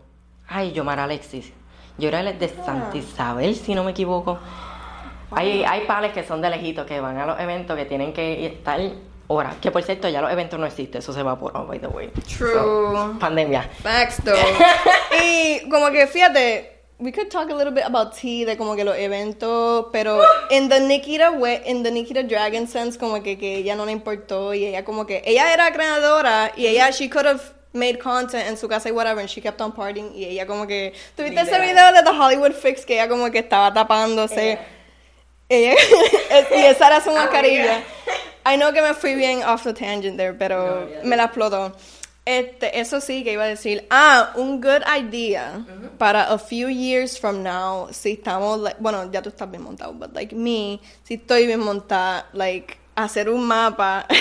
ay, 0.45 0.73
Yomar 0.73 0.99
Alexis. 0.99 1.53
Yo 1.97 2.09
era 2.09 2.21
de 2.23 2.49
Santa 2.65 2.97
Isabel, 2.97 3.55
si 3.55 3.73
no 3.75 3.83
me 3.85 3.91
equivoco. 3.91 4.39
Hay, 5.31 5.63
hay 5.63 5.81
pales 5.81 6.13
que 6.13 6.23
son 6.23 6.41
de 6.41 6.49
lejitos 6.49 6.85
que 6.85 6.99
van 6.99 7.17
a 7.17 7.25
los 7.25 7.39
eventos 7.39 7.77
que 7.77 7.85
tienen 7.85 8.13
que 8.13 8.45
estar 8.45 8.79
horas. 9.27 9.55
Que 9.61 9.71
por 9.71 9.83
cierto, 9.83 10.09
ya 10.09 10.21
los 10.21 10.31
eventos 10.31 10.59
no 10.59 10.65
existen, 10.65 10.99
eso 10.99 11.13
se 11.13 11.19
evaporó, 11.21 11.65
by 11.65 11.79
the 11.79 11.87
way. 11.87 12.11
True. 12.27 12.53
So, 12.53 13.15
pandemia. 13.19 13.69
Facts 13.81 14.21
though. 14.23 14.35
y 15.23 15.69
como 15.69 15.91
que 15.91 16.07
fíjate, 16.07 16.79
we 16.99 17.11
could 17.11 17.29
talk 17.29 17.49
a 17.49 17.53
little 17.53 17.71
bit 17.71 17.85
about 17.85 18.13
tea, 18.13 18.45
de 18.45 18.57
como 18.57 18.75
que 18.75 18.83
los 18.83 18.97
eventos, 18.97 19.87
pero 19.91 20.21
in 20.51 20.67
the 20.67 20.79
Nikita 20.79 21.31
way, 21.31 21.61
in 21.65 21.83
the 21.83 21.91
Nikita 21.91 22.23
Dragon 22.23 22.67
sense, 22.67 22.97
como 22.97 23.21
que, 23.21 23.37
que 23.37 23.57
ella 23.57 23.75
no 23.75 23.85
le 23.85 23.91
importó 23.91 24.53
y 24.53 24.65
ella 24.65 24.83
como 24.83 25.05
que, 25.05 25.21
ella 25.25 25.53
era 25.53 25.71
creadora 25.71 26.51
y 26.57 26.65
ella, 26.67 26.89
she 26.89 27.09
could 27.09 27.25
have 27.25 27.41
made 27.71 27.99
content 27.99 28.47
en 28.47 28.57
su 28.57 28.67
casa 28.67 28.89
y 28.89 28.91
whatever, 28.91 29.19
and 29.19 29.29
she 29.29 29.41
kept 29.41 29.61
on 29.61 29.71
partying 29.71 30.11
y 30.15 30.25
ella 30.25 30.45
como 30.45 30.65
que, 30.65 30.93
¿tuviste 31.15 31.39
ese 31.39 31.51
Literal. 31.59 31.67
video 31.67 31.93
de 31.93 32.03
The 32.03 32.17
Hollywood 32.17 32.53
Fix 32.53 32.85
que 32.85 32.95
ella 32.95 33.07
como 33.07 33.29
que 33.31 33.39
estaba 33.39 33.71
tapándose? 33.71 34.57
Ella, 35.51 35.73
y 36.55 36.59
esa 36.65 36.87
era 36.87 37.01
su 37.01 37.11
mascarilla. 37.11 37.81
I 38.45 38.55
know 38.57 38.71
que 38.71 38.81
me 38.81 38.93
fui 38.93 39.15
bien 39.15 39.43
off 39.43 39.63
the 39.63 39.73
tangent 39.73 40.17
there, 40.17 40.33
pero 40.33 40.87
No, 41.03 41.09
me 41.09 41.15
la 41.17 41.25
explotó. 41.25 41.75
Este, 42.25 42.79
eso 42.79 43.01
sí 43.01 43.23
que 43.23 43.33
iba 43.33 43.43
a 43.43 43.47
decir. 43.47 43.85
Ah, 43.89 44.31
un 44.35 44.61
good 44.61 44.83
idea 44.87 45.65
para 45.97 46.25
a 46.31 46.37
few 46.37 46.69
years 46.69 47.17
from 47.19 47.41
now, 47.41 47.87
si 47.91 48.11
estamos, 48.13 48.59
like- 48.59 48.77
bueno, 48.79 49.09
ya 49.11 49.21
tú 49.23 49.29
estás 49.29 49.49
bien 49.49 49.63
montado, 49.63 49.93
but 49.93 50.13
like 50.13 50.35
me, 50.35 50.79
si 51.03 51.15
estoy 51.15 51.47
bien 51.47 51.59
montada, 51.59 52.27
like, 52.33 52.77
hacer 52.95 53.29
un 53.29 53.45
mapa. 53.47 54.05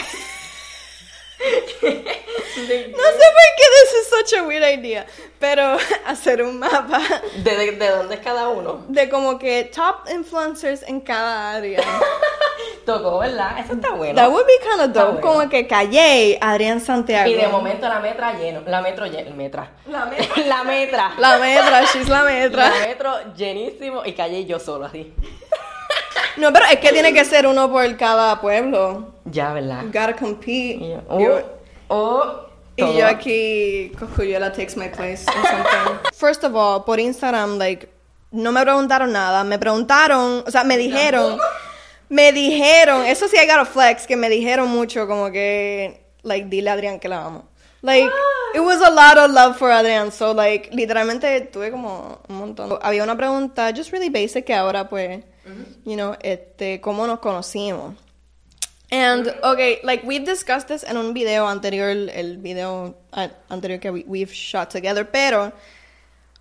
No 2.59 2.65
sé 2.65 3.25
por 3.37 3.49
qué 3.57 3.65
this 3.71 3.93
is 4.03 4.09
such 4.11 4.39
a 4.39 4.43
weird 4.43 4.65
idea, 4.65 5.07
pero 5.39 5.79
hacer 6.07 6.43
un 6.43 6.59
mapa 6.59 7.01
¿De, 7.37 7.57
de, 7.57 7.73
de 7.73 7.89
dónde 7.91 8.17
es 8.17 8.21
cada 8.21 8.49
uno? 8.49 8.85
de 8.89 9.09
como 9.09 9.39
que 9.39 9.65
top 9.65 10.09
influencers 10.13 10.83
en 10.83 11.01
cada 11.01 11.53
área. 11.55 11.81
Tocó, 12.85 13.19
¿verdad? 13.19 13.59
Eso 13.61 13.75
está 13.75 13.91
bueno. 13.93 14.17
That 14.17 14.31
would 14.31 14.47
be 14.47 14.59
kind 14.61 14.81
of 14.81 14.93
dope. 14.93 15.13
Bueno. 15.13 15.21
Como 15.21 15.49
que 15.49 15.67
Calle, 15.67 16.39
Adrián 16.41 16.81
Santiago. 16.81 17.29
Y 17.31 17.35
de 17.35 17.47
momento 17.47 17.87
la 17.89 18.01
metra 18.01 18.33
lleno. 18.33 18.63
La 18.67 18.81
metro 18.81 19.07
lleno. 19.07 19.35
Metra. 19.37 19.71
La 19.87 20.07
metra. 20.07 20.43
La 20.47 20.65
metra. 20.65 21.13
La 21.19 21.39
metra, 21.39 21.83
she's 21.93 22.09
la 22.09 22.23
metra. 22.25 22.71
La 22.71 22.87
metro 22.87 23.35
llenísimo 23.37 24.03
y 24.05 24.13
calle 24.15 24.45
yo 24.47 24.59
solo 24.59 24.87
así. 24.87 25.13
No, 26.39 26.53
pero 26.53 26.67
es 26.71 26.79
que 26.79 26.93
tiene 26.93 27.13
que 27.13 27.25
ser 27.25 27.47
uno 27.47 27.71
por 27.71 27.97
cada 27.97 28.41
pueblo. 28.41 29.15
Ya, 29.25 29.53
¿verdad? 29.53 29.83
You 29.83 29.87
gotta 29.89 30.15
compete. 30.15 30.79
Y 30.81 30.91
yo, 30.91 31.03
oh, 31.09 31.43
oh, 31.89 32.49
y 32.77 32.97
yo 32.97 33.07
aquí, 33.07 33.93
Cocuyuela 33.99 34.53
takes 34.53 34.77
my 34.77 34.89
place 34.89 35.25
or 35.27 35.47
something. 35.47 35.99
First 36.15 36.45
of 36.45 36.55
all, 36.55 36.85
por 36.85 36.99
Instagram, 36.99 37.59
like, 37.59 37.89
no 38.31 38.53
me 38.53 38.63
preguntaron 38.63 39.13
nada. 39.13 39.43
Me 39.43 39.59
preguntaron, 39.59 40.45
o 40.47 40.51
sea, 40.51 40.63
me 40.63 40.77
dijeron, 40.77 41.39
me 42.09 42.33
dijeron, 42.33 43.05
eso 43.05 43.27
sí 43.27 43.37
I 43.37 43.47
gotta 43.47 43.65
flex, 43.65 44.07
que 44.07 44.17
me 44.17 44.29
dijeron 44.29 44.69
mucho 44.69 45.09
como 45.09 45.33
que, 45.33 46.01
like, 46.23 46.49
dile 46.49 46.71
a 46.71 46.75
Adrián 46.75 47.01
que 47.01 47.09
la 47.09 47.25
amo. 47.25 47.49
Like, 47.83 48.09
it 48.55 48.61
was 48.61 48.81
a 48.81 48.91
lot 48.91 49.19
of 49.19 49.33
love 49.33 49.57
for 49.57 49.73
Adrián. 49.73 50.13
So, 50.13 50.33
like, 50.33 50.71
literalmente 50.73 51.41
tuve 51.53 51.73
como 51.73 52.21
un 52.29 52.37
montón. 52.37 52.79
Había 52.81 53.03
una 53.03 53.17
pregunta, 53.17 53.73
just 53.75 53.91
really 53.91 54.09
basic, 54.09 54.45
que 54.45 54.55
ahora, 54.55 54.89
pues, 54.89 55.25
you 55.85 55.97
know, 55.97 56.17
este, 56.23 56.81
cómo 56.81 57.07
nos 57.07 57.21
conocimos. 57.21 57.95
And, 58.91 59.29
okay, 59.43 59.81
like, 59.83 60.03
we've 60.07 60.25
discussed 60.25 60.69
this 60.69 60.83
en 60.83 60.97
un 60.97 61.13
video 61.13 61.47
anterior, 61.47 61.91
el 61.91 62.39
video 62.39 62.95
uh, 63.13 63.29
anterior 63.51 63.79
que 63.79 63.91
we, 63.91 64.05
we've 64.07 64.33
shot 64.33 64.71
together, 64.71 65.05
pero 65.05 65.53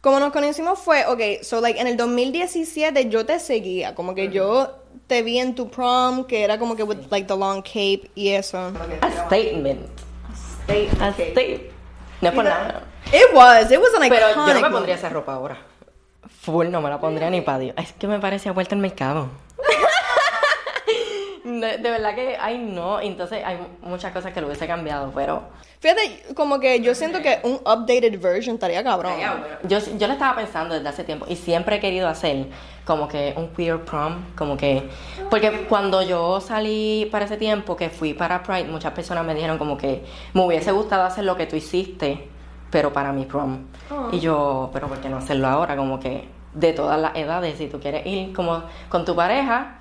como 0.02 0.20
nos 0.20 0.32
conocimos 0.32 0.80
fue, 0.80 1.06
ok, 1.06 1.44
so 1.44 1.60
like 1.60 1.78
en 1.80 1.88
el 1.88 1.98
2017 1.98 3.10
yo 3.10 3.26
te 3.26 3.40
seguía, 3.40 3.94
como 3.94 4.16
que 4.16 4.30
yo 4.30 4.78
te 5.08 5.22
vi 5.22 5.40
en 5.40 5.56
tu 5.56 5.70
prom, 5.70 6.26
que 6.26 6.44
era 6.44 6.58
como 6.58 6.78
que 6.78 6.84
with 6.84 7.12
like 7.12 7.28
the 7.28 7.36
long 7.36 7.62
cape 7.62 8.10
y 8.16 8.30
eso. 8.30 8.58
A 9.02 9.28
statement. 9.28 9.90
A 11.02 11.12
statement. 11.12 11.64
No 12.22 12.30
es 12.30 12.36
por 12.36 12.44
nada. 12.46 12.84
It 13.12 13.34
was, 13.34 13.72
it 13.72 13.80
was 13.80 13.94
an 13.94 14.08
Pero 14.08 14.30
yo 14.34 14.54
no 14.54 14.62
me 14.62 14.70
pondría 14.70 14.96
esa 14.96 15.10
ropa 15.10 15.34
ahora. 15.34 15.58
Full, 16.48 16.70
no 16.70 16.80
me 16.80 16.89
la 16.89 17.00
pondría 17.00 17.30
ni 17.30 17.42
para 17.42 17.60
Dios. 17.60 17.75
Es 17.77 17.92
que 17.92 18.08
me 18.08 18.20
parecía 18.20 18.54
vuelta 18.54 18.74
al 18.74 18.82
mercado. 18.82 19.27
De, 21.44 21.77
de 21.77 21.89
verdad 21.89 22.13
que, 22.13 22.38
ay 22.39 22.58
no, 22.58 23.00
entonces 23.00 23.44
hay 23.44 23.58
muchas 23.82 24.12
cosas 24.12 24.34
que 24.34 24.42
lo 24.42 24.48
hubiese 24.48 24.68
cambiado, 24.68 25.12
pero 25.16 25.44
Fíjate, 25.80 26.34
como 26.36 26.60
que 26.60 26.82
yo 26.82 26.96
siento 26.96 27.22
que 27.22 27.39
un 27.44 27.56
updated 27.56 28.20
version 28.20 28.56
estaría 28.56 28.84
cabrón. 28.84 29.13
yo, 29.63 29.77
yo 29.98 30.08
lo 30.08 30.13
estaba 30.13 30.36
pensando 30.36 30.74
desde 30.74 30.89
hace 30.89 31.04
tiempo 31.04 31.25
y 31.30 31.36
siempre 31.36 31.75
he 31.75 31.80
querido 31.80 32.08
hacer 32.08 32.48
como 32.84 33.08
que 33.08 33.34
un 33.38 33.50
queer 33.50 33.86
prom, 33.86 34.24
como 34.36 34.58
que, 34.58 34.89
porque 35.30 35.66
cuando 35.70 36.01
yo 36.01 36.42
salí 36.42 37.08
para 37.12 37.25
ese 37.25 37.38
tiempo 37.38 37.75
que 37.75 37.89
fui 37.89 38.13
para 38.16 38.42
Pride, 38.42 38.66
muchas 38.66 38.94
personas 38.94 39.24
me 39.24 39.36
dijeron 39.36 39.60
como 39.60 39.77
que 39.77 40.04
me 40.34 40.42
hubiese 40.42 40.72
gustado 40.72 41.04
hacer 41.04 41.25
lo 41.25 41.38
que 41.38 41.46
tú 41.46 41.56
hiciste, 41.56 42.27
pero 42.72 42.92
para 42.92 43.13
mi 43.13 43.25
prom. 43.25 43.66
Y 44.12 44.20
yo, 44.20 44.72
pero 44.74 44.88
¿por 44.88 45.00
qué 45.00 45.10
no 45.10 45.18
hacerlo 45.18 45.48
ahora? 45.48 45.75
Como 45.75 46.00
que 46.00 46.27
de 46.58 46.74
todas 46.74 47.00
las 47.00 47.16
edades, 47.16 47.58
si 47.58 47.68
tú 47.68 47.80
quieres 47.80 48.06
ir 48.06 48.34
como 48.34 48.64
con 48.90 49.06
tu 49.06 49.16
pareja, 49.16 49.80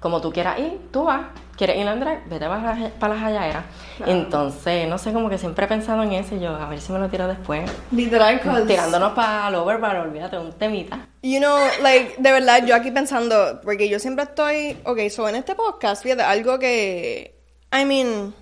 como 0.00 0.20
tú 0.20 0.32
quieras 0.32 0.58
ir, 0.58 0.78
tú 0.92 1.04
vas. 1.04 1.22
¿Quieres 1.56 1.76
ir 1.76 1.88
a 1.88 1.92
Andrés? 1.92 2.20
Vete 2.26 2.46
para 2.46 2.74
la, 2.76 2.90
para 3.00 3.14
la 3.14 3.20
Jayaera. 3.20 3.64
Entonces, 4.06 4.88
no 4.88 4.96
sé, 4.96 5.12
como 5.12 5.28
que 5.28 5.38
siempre 5.38 5.64
he 5.64 5.68
pensado 5.68 6.04
en 6.04 6.12
eso 6.12 6.36
y 6.36 6.40
yo, 6.40 6.54
a 6.54 6.68
ver 6.68 6.80
si 6.80 6.92
me 6.92 7.00
lo 7.00 7.08
tiro 7.08 7.26
después. 7.26 7.68
Literal, 7.90 8.40
cause, 8.40 8.64
Tirándonos 8.64 9.12
para 9.12 9.48
el 9.48 9.56
overbar, 9.56 9.96
olvídate, 9.96 10.38
un 10.38 10.52
temita. 10.52 11.08
you 11.22 11.40
know, 11.40 11.58
like, 11.82 12.14
de 12.18 12.30
verdad, 12.30 12.64
yo 12.64 12.76
aquí 12.76 12.92
pensando, 12.92 13.60
porque 13.64 13.88
yo 13.88 13.98
siempre 13.98 14.24
estoy, 14.24 14.76
ok, 14.84 15.08
so 15.10 15.28
en 15.28 15.34
este 15.34 15.56
podcast, 15.56 16.04
fíjate, 16.04 16.22
algo 16.22 16.60
que, 16.60 17.34
I 17.72 17.84
mean, 17.84 18.34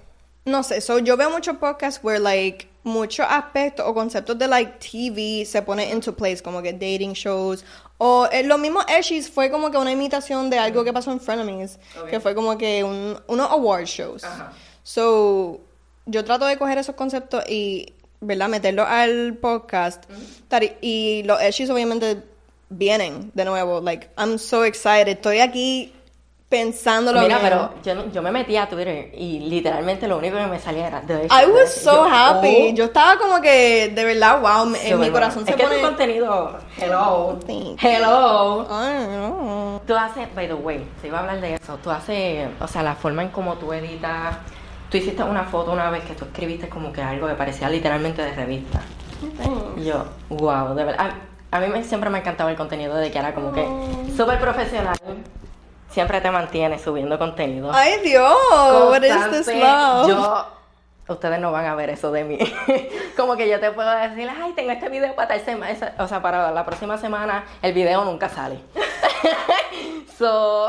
no 0.44 0.62
sé, 0.62 0.82
so 0.82 0.98
yo 0.98 1.16
veo 1.16 1.30
muchos 1.30 1.56
podcasts 1.56 2.04
where, 2.04 2.20
like, 2.20 2.68
muchos 2.86 3.26
aspectos 3.28 3.84
o 3.86 3.92
conceptos 3.92 4.38
de, 4.38 4.46
like, 4.46 4.78
TV 4.78 5.44
se 5.44 5.60
ponen 5.60 5.90
into 5.90 6.14
place, 6.14 6.40
como 6.40 6.62
que 6.62 6.72
dating 6.72 7.12
shows, 7.12 7.64
o 7.98 8.28
eh, 8.30 8.44
lo 8.44 8.58
mismo 8.58 8.80
Eshies 8.88 9.28
fue 9.28 9.50
como 9.50 9.70
que 9.70 9.76
una 9.76 9.90
imitación 9.90 10.48
de 10.50 10.58
algo 10.58 10.84
que 10.84 10.92
pasó 10.92 11.10
en 11.10 11.20
Frenemies, 11.20 11.78
que 12.08 12.20
fue 12.20 12.34
como 12.34 12.56
que 12.56 12.84
un, 12.84 13.18
unos 13.26 13.50
award 13.50 13.86
shows. 13.86 14.22
So, 14.82 15.60
yo 16.06 16.24
trato 16.24 16.46
de 16.46 16.56
coger 16.56 16.78
esos 16.78 16.94
conceptos 16.94 17.42
y, 17.48 17.92
¿verdad? 18.20 18.48
Meterlos 18.48 18.86
al 18.88 19.34
podcast. 19.34 20.04
Y 20.80 21.22
los 21.24 21.40
Eshies 21.40 21.70
obviamente 21.70 22.22
vienen 22.68 23.32
de 23.34 23.44
nuevo. 23.44 23.80
Like, 23.80 24.10
I'm 24.16 24.38
so 24.38 24.64
excited. 24.64 25.08
Estoy 25.08 25.40
aquí 25.40 25.92
pensándolo 26.48 27.20
Mira, 27.20 27.38
bien. 27.38 27.50
pero 27.50 27.70
yo, 27.82 28.10
yo 28.12 28.22
me 28.22 28.30
metí 28.30 28.56
a 28.56 28.68
Twitter 28.68 29.10
y 29.16 29.40
literalmente 29.40 30.06
lo 30.06 30.18
único 30.18 30.36
que 30.36 30.46
me 30.46 30.58
salía 30.60 30.86
era 30.86 31.02
I 31.08 31.46
was 31.50 31.74
so 31.74 31.92
Yo, 31.92 32.04
happy. 32.08 32.68
oh, 32.70 32.74
Yo 32.74 32.84
estaba 32.84 33.18
como 33.18 33.40
que, 33.40 33.88
de 33.94 34.04
verdad, 34.04 34.40
wow, 34.40 34.64
en 34.66 34.72
mi 34.72 34.94
bueno. 34.96 35.12
corazón 35.12 35.42
es 35.42 35.48
se 35.48 35.54
que 35.56 35.64
pone... 35.64 35.76
tu 35.76 35.82
contenido, 35.82 36.58
hello, 36.78 37.38
hello. 37.80 39.80
Tú 39.86 39.94
haces, 39.96 40.28
by 40.34 40.46
the 40.46 40.54
way, 40.54 40.86
te 41.00 41.08
iba 41.08 41.18
a 41.18 41.20
hablar 41.22 41.40
de 41.40 41.54
eso. 41.54 41.78
Tú 41.82 41.90
haces, 41.90 42.48
o 42.60 42.68
sea, 42.68 42.82
la 42.82 42.94
forma 42.94 43.22
en 43.22 43.30
cómo 43.30 43.54
tú 43.54 43.72
editas. 43.72 44.36
Tú 44.90 44.98
hiciste 44.98 45.22
una 45.24 45.44
foto 45.44 45.72
una 45.72 45.90
vez 45.90 46.04
que 46.04 46.14
tú 46.14 46.24
escribiste 46.26 46.68
como 46.68 46.92
que 46.92 47.02
algo 47.02 47.26
que 47.26 47.34
parecía 47.34 47.68
literalmente 47.68 48.22
de 48.22 48.32
revista. 48.32 48.80
Y 49.76 49.84
yo, 49.84 50.04
wow, 50.28 50.74
de 50.74 50.84
verdad. 50.84 51.10
A, 51.50 51.56
a 51.56 51.60
mí 51.60 51.68
me- 51.68 51.82
siempre 51.84 52.10
me 52.10 52.18
ha 52.18 52.20
encantado 52.20 52.50
el 52.50 52.56
contenido 52.56 52.94
de 52.96 53.10
que 53.10 53.18
era 53.18 53.34
como 53.34 53.52
que 53.52 53.66
súper 54.16 54.38
profesional. 54.38 54.96
Siempre 55.96 56.20
te 56.20 56.30
mantienes 56.30 56.82
subiendo 56.82 57.18
contenido. 57.18 57.70
Ay, 57.72 58.00
Dios, 58.04 58.30
what 58.52 59.02
is 59.02 59.14
this 59.30 59.46
Constante. 59.46 59.60
love? 59.60 60.08
Yo, 60.08 60.46
ustedes 61.08 61.40
no 61.40 61.52
van 61.52 61.64
a 61.64 61.74
ver 61.74 61.88
eso 61.88 62.12
de 62.12 62.22
mí. 62.22 62.38
como 63.16 63.34
que 63.34 63.48
yo 63.48 63.58
te 63.60 63.70
puedo 63.70 63.90
decir, 63.90 64.28
ay, 64.28 64.52
tengo 64.52 64.72
este 64.72 64.90
video 64.90 65.14
para 65.14 65.28
tal 65.28 65.40
semana, 65.40 65.94
o 65.98 66.06
sea, 66.06 66.20
para 66.20 66.50
la 66.50 66.66
próxima 66.66 66.98
semana, 66.98 67.46
el 67.62 67.72
video 67.72 68.04
nunca 68.04 68.28
sale. 68.28 68.60
so, 70.18 70.68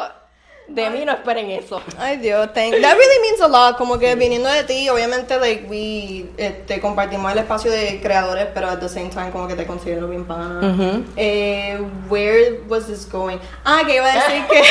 de 0.67 0.89
mí 0.89 1.05
no 1.05 1.13
esperen 1.13 1.49
eso. 1.49 1.81
Ay, 1.97 2.17
Dios, 2.17 2.53
thank 2.53 2.73
That 2.73 2.95
really 2.95 3.21
means 3.21 3.41
a 3.41 3.47
lot. 3.47 3.77
Como 3.77 3.97
que 3.97 4.15
viniendo 4.15 4.49
de 4.49 4.63
ti, 4.63 4.89
obviamente, 4.89 5.39
like, 5.39 5.65
we, 5.69 6.25
este, 6.37 6.81
compartimos 6.81 7.31
el 7.31 7.37
espacio 7.39 7.71
de 7.71 7.99
creadores, 8.01 8.47
pero 8.53 8.67
at 8.67 8.79
the 8.79 8.89
same 8.89 9.09
time, 9.09 9.31
como 9.31 9.47
que 9.47 9.55
te 9.55 9.65
considero 9.65 10.07
bien 10.07 10.25
pana. 10.25 10.59
Ujú. 10.59 11.05
eh, 11.15 11.79
where 12.09 12.61
was 12.67 12.87
this 12.87 13.09
going? 13.09 13.37
Ah, 13.63 13.83
que 13.85 13.95
iba 13.95 14.05
a 14.05 14.15
decir 14.15 14.45
que 14.47 14.61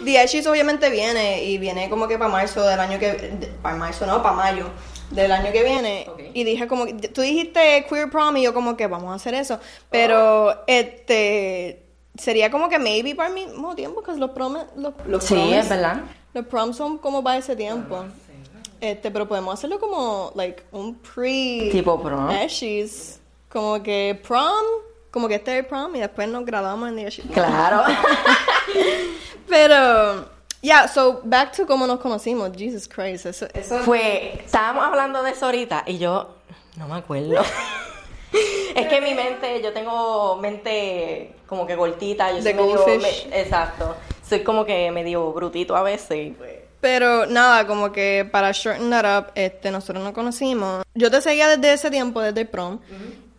The 0.04 0.18
Ashes 0.18 0.46
obviamente 0.46 0.88
viene, 0.88 1.44
y 1.44 1.58
viene 1.58 1.90
como 1.90 2.08
que 2.08 2.16
para 2.18 2.30
marzo 2.30 2.66
del 2.66 2.80
año 2.80 2.98
que... 2.98 3.48
Para 3.62 3.76
marzo, 3.76 4.06
no, 4.06 4.22
para 4.22 4.34
mayo 4.34 4.70
del 5.10 5.32
año 5.32 5.52
que 5.52 5.62
viene. 5.62 6.06
Ok. 6.08 6.20
Y 6.32 6.44
dije 6.44 6.66
como... 6.66 6.86
Tú 6.86 7.20
dijiste 7.20 7.86
Queer 7.88 8.10
Prom 8.10 8.36
y 8.38 8.42
yo 8.42 8.54
como 8.54 8.76
que 8.76 8.86
vamos 8.86 9.12
a 9.12 9.14
hacer 9.14 9.34
eso. 9.34 9.60
Pero, 9.90 10.64
este... 10.66 11.87
Sería 12.18 12.50
como 12.50 12.68
que 12.68 12.78
maybe 12.78 13.14
para 13.14 13.28
el 13.28 13.34
mismo 13.34 13.74
tiempo, 13.74 14.02
que 14.02 14.12
los 14.12 14.30
prom... 14.30 14.56
Los, 14.76 14.92
los 15.06 15.24
Sí, 15.24 15.52
es 15.52 15.68
verdad. 15.68 16.02
los 16.34 16.44
proms 16.46 16.76
son 16.76 16.98
como 16.98 17.22
para 17.22 17.38
ese 17.38 17.56
tiempo. 17.56 18.04
Este, 18.80 19.10
pero 19.10 19.26
podemos 19.26 19.54
hacerlo 19.54 19.78
como, 19.80 20.32
like, 20.34 20.64
un 20.72 20.96
pre... 20.96 21.68
Tipo 21.72 22.00
prom. 22.00 22.28
Ashes. 22.28 23.20
Como 23.48 23.82
que 23.82 24.20
prom, 24.26 24.52
como 25.10 25.26
que 25.28 25.36
este 25.36 25.52
es 25.52 25.58
el 25.60 25.66
prom 25.66 25.94
y 25.96 26.00
después 26.00 26.28
nos 26.28 26.44
graduamos 26.44 26.88
en 26.90 26.96
the 26.96 27.06
Ashes. 27.06 27.24
Claro. 27.32 27.82
Pero, 29.48 30.28
yeah, 30.60 30.86
so 30.86 31.20
back 31.24 31.56
to 31.56 31.66
cómo 31.66 31.86
nos 31.86 32.00
conocimos. 32.00 32.50
Jesus 32.56 32.86
Christ, 32.86 33.26
eso... 33.26 33.46
eso 33.54 33.78
Fue, 33.78 34.40
estábamos 34.44 34.84
hablando 34.84 35.22
de 35.22 35.30
eso 35.30 35.46
ahorita 35.46 35.84
y 35.86 35.98
yo 35.98 36.36
no 36.76 36.88
me 36.88 36.96
acuerdo. 36.96 37.42
es 38.74 38.86
que 38.88 39.00
mi 39.00 39.14
mente, 39.14 39.60
yo 39.62 39.72
tengo 39.72 40.36
mente 40.36 41.34
como 41.46 41.66
que 41.66 41.76
cortita, 41.76 42.30
yo 42.32 42.42
soy 42.42 42.54
medio, 42.54 42.84
me- 43.00 43.40
exacto. 43.40 43.94
Soy 44.26 44.40
como 44.42 44.64
que 44.64 44.90
medio 44.90 45.32
brutito 45.32 45.74
a 45.74 45.82
veces. 45.82 46.34
pues, 46.36 46.52
Pero 46.80 47.26
nada, 47.26 47.66
como 47.66 47.90
que 47.92 48.28
para 48.30 48.52
shorten 48.52 48.90
that 48.90 49.18
up, 49.18 49.26
este, 49.34 49.70
nosotros 49.70 50.04
nos 50.04 50.12
conocimos. 50.12 50.82
Yo 50.94 51.10
te 51.10 51.20
seguía 51.22 51.48
desde 51.48 51.72
ese 51.72 51.90
tiempo, 51.90 52.20
desde 52.20 52.42
el 52.42 52.48
prom. 52.48 52.78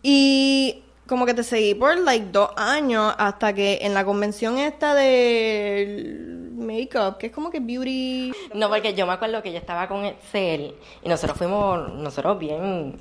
Y 0.02 0.82
como 1.06 1.26
que 1.26 1.34
te 1.34 1.42
seguí 1.42 1.74
por 1.74 1.98
like 1.98 2.26
dos 2.32 2.50
años 2.56 3.14
hasta 3.18 3.52
que 3.52 3.78
en 3.82 3.94
la 3.94 4.04
convención 4.04 4.58
esta 4.58 4.94
del 4.94 6.50
makeup, 6.56 7.18
que 7.18 7.26
es 7.26 7.32
como 7.32 7.50
que 7.50 7.60
beauty. 7.60 8.32
No, 8.54 8.68
porque 8.68 8.94
yo 8.94 9.06
me 9.06 9.12
acuerdo 9.12 9.42
que 9.42 9.52
yo 9.52 9.58
estaba 9.58 9.88
con 9.88 10.04
Excel 10.04 10.74
y 11.02 11.08
nosotros 11.08 11.36
fuimos, 11.38 11.92
nosotros 11.94 12.38
bien 12.38 12.96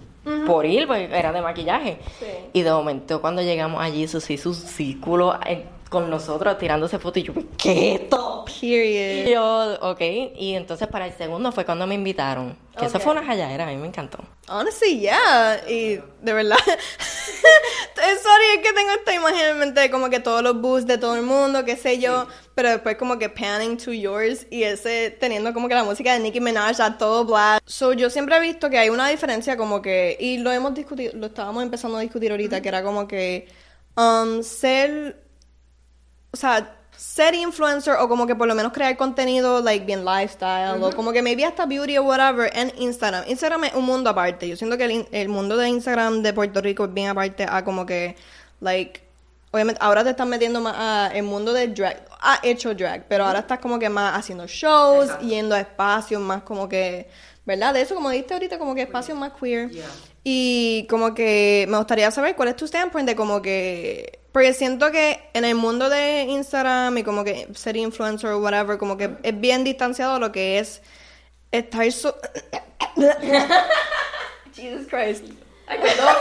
por 0.46 0.66
ir, 0.66 0.88
porque 0.88 1.06
era 1.06 1.32
de 1.32 1.42
maquillaje. 1.42 2.00
Sí. 2.20 2.26
Y 2.54 2.62
de 2.62 2.72
momento 2.72 3.22
cuando 3.22 3.42
llegamos 3.42 3.82
allí, 3.82 4.04
eso 4.04 4.20
sí, 4.20 4.38
su 4.38 4.54
círculo 4.54 5.38
con 5.90 6.10
nosotros 6.10 6.58
tirándose 6.60 7.00
fotos 7.00 7.18
y 7.22 7.24
yo, 7.24 7.34
¿qué 7.58 7.96
es 7.96 8.02
esto? 8.02 8.46
Y 8.62 8.72
Period. 8.72 9.28
yo, 9.34 9.78
ok, 9.92 10.02
y 10.36 10.54
entonces 10.56 10.88
para 10.88 11.08
el 11.08 11.14
segundo 11.14 11.52
fue 11.52 11.66
cuando 11.66 11.88
me 11.88 11.96
invitaron. 11.96 12.58
Que 12.78 12.86
eso 12.86 12.98
Ok. 12.98 13.04
fue 13.04 13.12
una 13.14 13.22
halladera, 13.22 13.66
a 13.66 13.68
mí 13.68 13.76
me 13.78 13.88
encantó. 13.88 14.20
Honestly, 14.48 15.00
yeah. 15.00 15.62
Y 15.68 16.00
de 16.22 16.34
verdad. 16.34 16.58
Sorry, 17.96 18.46
es 18.58 18.62
que 18.64 18.74
tengo 18.74 18.92
esta 18.92 19.14
imagen 19.14 19.50
en 19.50 19.60
mente 19.60 19.82
de 19.82 19.92
como 19.92 20.10
que 20.10 20.20
todos 20.20 20.42
los 20.42 20.60
boosts 20.62 20.88
de 20.88 20.98
todo 20.98 21.16
el 21.16 21.24
mundo, 21.24 21.66
qué 21.66 21.76
sé 21.76 22.00
yo. 22.00 22.28
Pero 22.56 22.70
después 22.70 22.96
como 22.98 23.18
que 23.20 23.30
panning 23.30 23.78
to 23.78 23.92
yours 23.92 24.46
y 24.50 24.64
ese 24.64 25.12
teniendo 25.20 25.54
como 25.54 25.68
que 25.68 25.76
la 25.76 25.84
música 25.84 26.14
de 26.14 26.20
Nicki 26.20 26.40
Minaj 26.40 26.80
a 26.82 26.98
todo 26.98 27.26
black. 27.26 27.62
So 27.66 27.94
yo 27.94 28.10
siempre 28.10 28.38
he 28.38 28.40
visto 28.40 28.70
que 28.70 28.78
hay 28.78 28.90
una 28.90 29.08
diferencia 29.10 29.58
como 29.58 29.82
que. 29.82 30.18
Y 30.20 30.38
lo 30.38 30.52
hemos 30.52 30.74
discutido, 30.74 31.14
lo 31.16 31.28
estábamos 31.28 31.64
empezando 31.64 31.98
a 31.98 32.02
discutir 32.02 32.32
ahorita, 32.32 32.62
que 32.62 32.70
era 32.70 32.84
como 32.84 33.08
que. 33.08 33.48
Um, 33.98 34.44
ser. 34.44 35.24
O 36.32 36.38
sea, 36.38 36.76
ser 36.96 37.34
influencer 37.34 37.96
o 38.00 38.10
como 38.10 38.28
que 38.28 38.36
por 38.36 38.48
lo 38.48 38.56
menos 38.56 38.74
crear 38.74 38.96
contenido 38.98 39.62
like 39.62 39.86
bien 39.86 40.04
lifestyle 40.04 40.84
o 40.84 40.92
como 40.94 41.14
que 41.14 41.22
maybe 41.22 41.46
hasta 41.46 41.66
beauty 41.66 41.98
o 41.98 42.04
whatever 42.04 42.52
en 42.54 42.74
Instagram. 42.78 43.24
Instagram 43.28 43.66
es 43.66 43.74
un 43.74 43.86
mundo 43.86 44.10
aparte. 44.10 44.48
Yo 44.48 44.56
siento 44.56 44.78
que 44.78 44.86
el, 44.86 45.08
el 45.12 45.30
mundo 45.30 45.56
de 45.56 45.70
Instagram 45.70 46.22
de 46.22 46.34
Puerto 46.34 46.62
Rico 46.62 46.86
es 46.86 46.94
bien 46.94 47.08
aparte 47.08 47.46
a 47.50 47.64
como 47.64 47.86
que 47.86 48.16
like 48.60 49.02
obviamente 49.52 49.80
ahora 49.82 50.04
te 50.04 50.12
estás 50.12 50.28
metiendo 50.28 50.62
más 50.62 50.76
a 50.78 51.12
el 51.16 51.24
mundo 51.24 51.54
de 51.54 51.70
drag. 51.70 52.06
Ha 52.22 52.40
hecho 52.44 52.76
drag, 52.76 53.06
pero 53.08 53.26
ahora 53.26 53.40
estás 53.40 53.60
como 53.60 53.80
que 53.80 53.90
más 53.90 54.18
haciendo 54.18 54.46
shows, 54.46 55.10
yendo 55.20 55.56
a 55.56 55.62
espacios 55.62 56.22
más 56.22 56.44
como 56.44 56.68
que 56.68 57.08
¿verdad? 57.50 57.74
De 57.74 57.82
eso, 57.82 57.96
como 57.96 58.12
dijiste 58.12 58.36
ahorita, 58.36 58.60
como 58.60 58.76
que 58.76 58.84
espacios 58.84 59.18
más 59.18 59.32
queer. 59.34 59.72
Y 60.24 60.86
como 60.88 61.16
que 61.16 61.66
me 61.68 61.78
gustaría 61.78 62.12
saber 62.12 62.36
cuál 62.36 62.50
es 62.50 62.56
tu 62.56 62.66
standpoint 62.68 63.10
de 63.10 63.16
como 63.16 63.42
que... 63.42 64.19
Porque 64.32 64.54
siento 64.54 64.92
que 64.92 65.20
en 65.34 65.44
el 65.46 65.56
mundo 65.56 65.90
de 65.90 66.24
Instagram 66.24 66.98
y 66.98 67.04
como 67.04 67.24
que 67.24 67.48
ser 67.56 67.76
influencer 67.78 68.30
o 68.30 68.40
whatever, 68.40 68.78
como 68.78 68.96
que 68.98 69.18
es 69.24 69.40
bien 69.40 69.64
distanciado 69.64 70.20
lo 70.20 70.32
que 70.32 70.60
es 70.60 70.82
estar 71.52 71.92
so... 71.92 72.16
Jesus 74.56 74.88
Christ. 74.88 75.26
Ay, 75.68 75.80
perdón. 75.80 76.16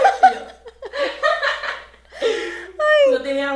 No 3.11 3.23
tenía. 3.23 3.55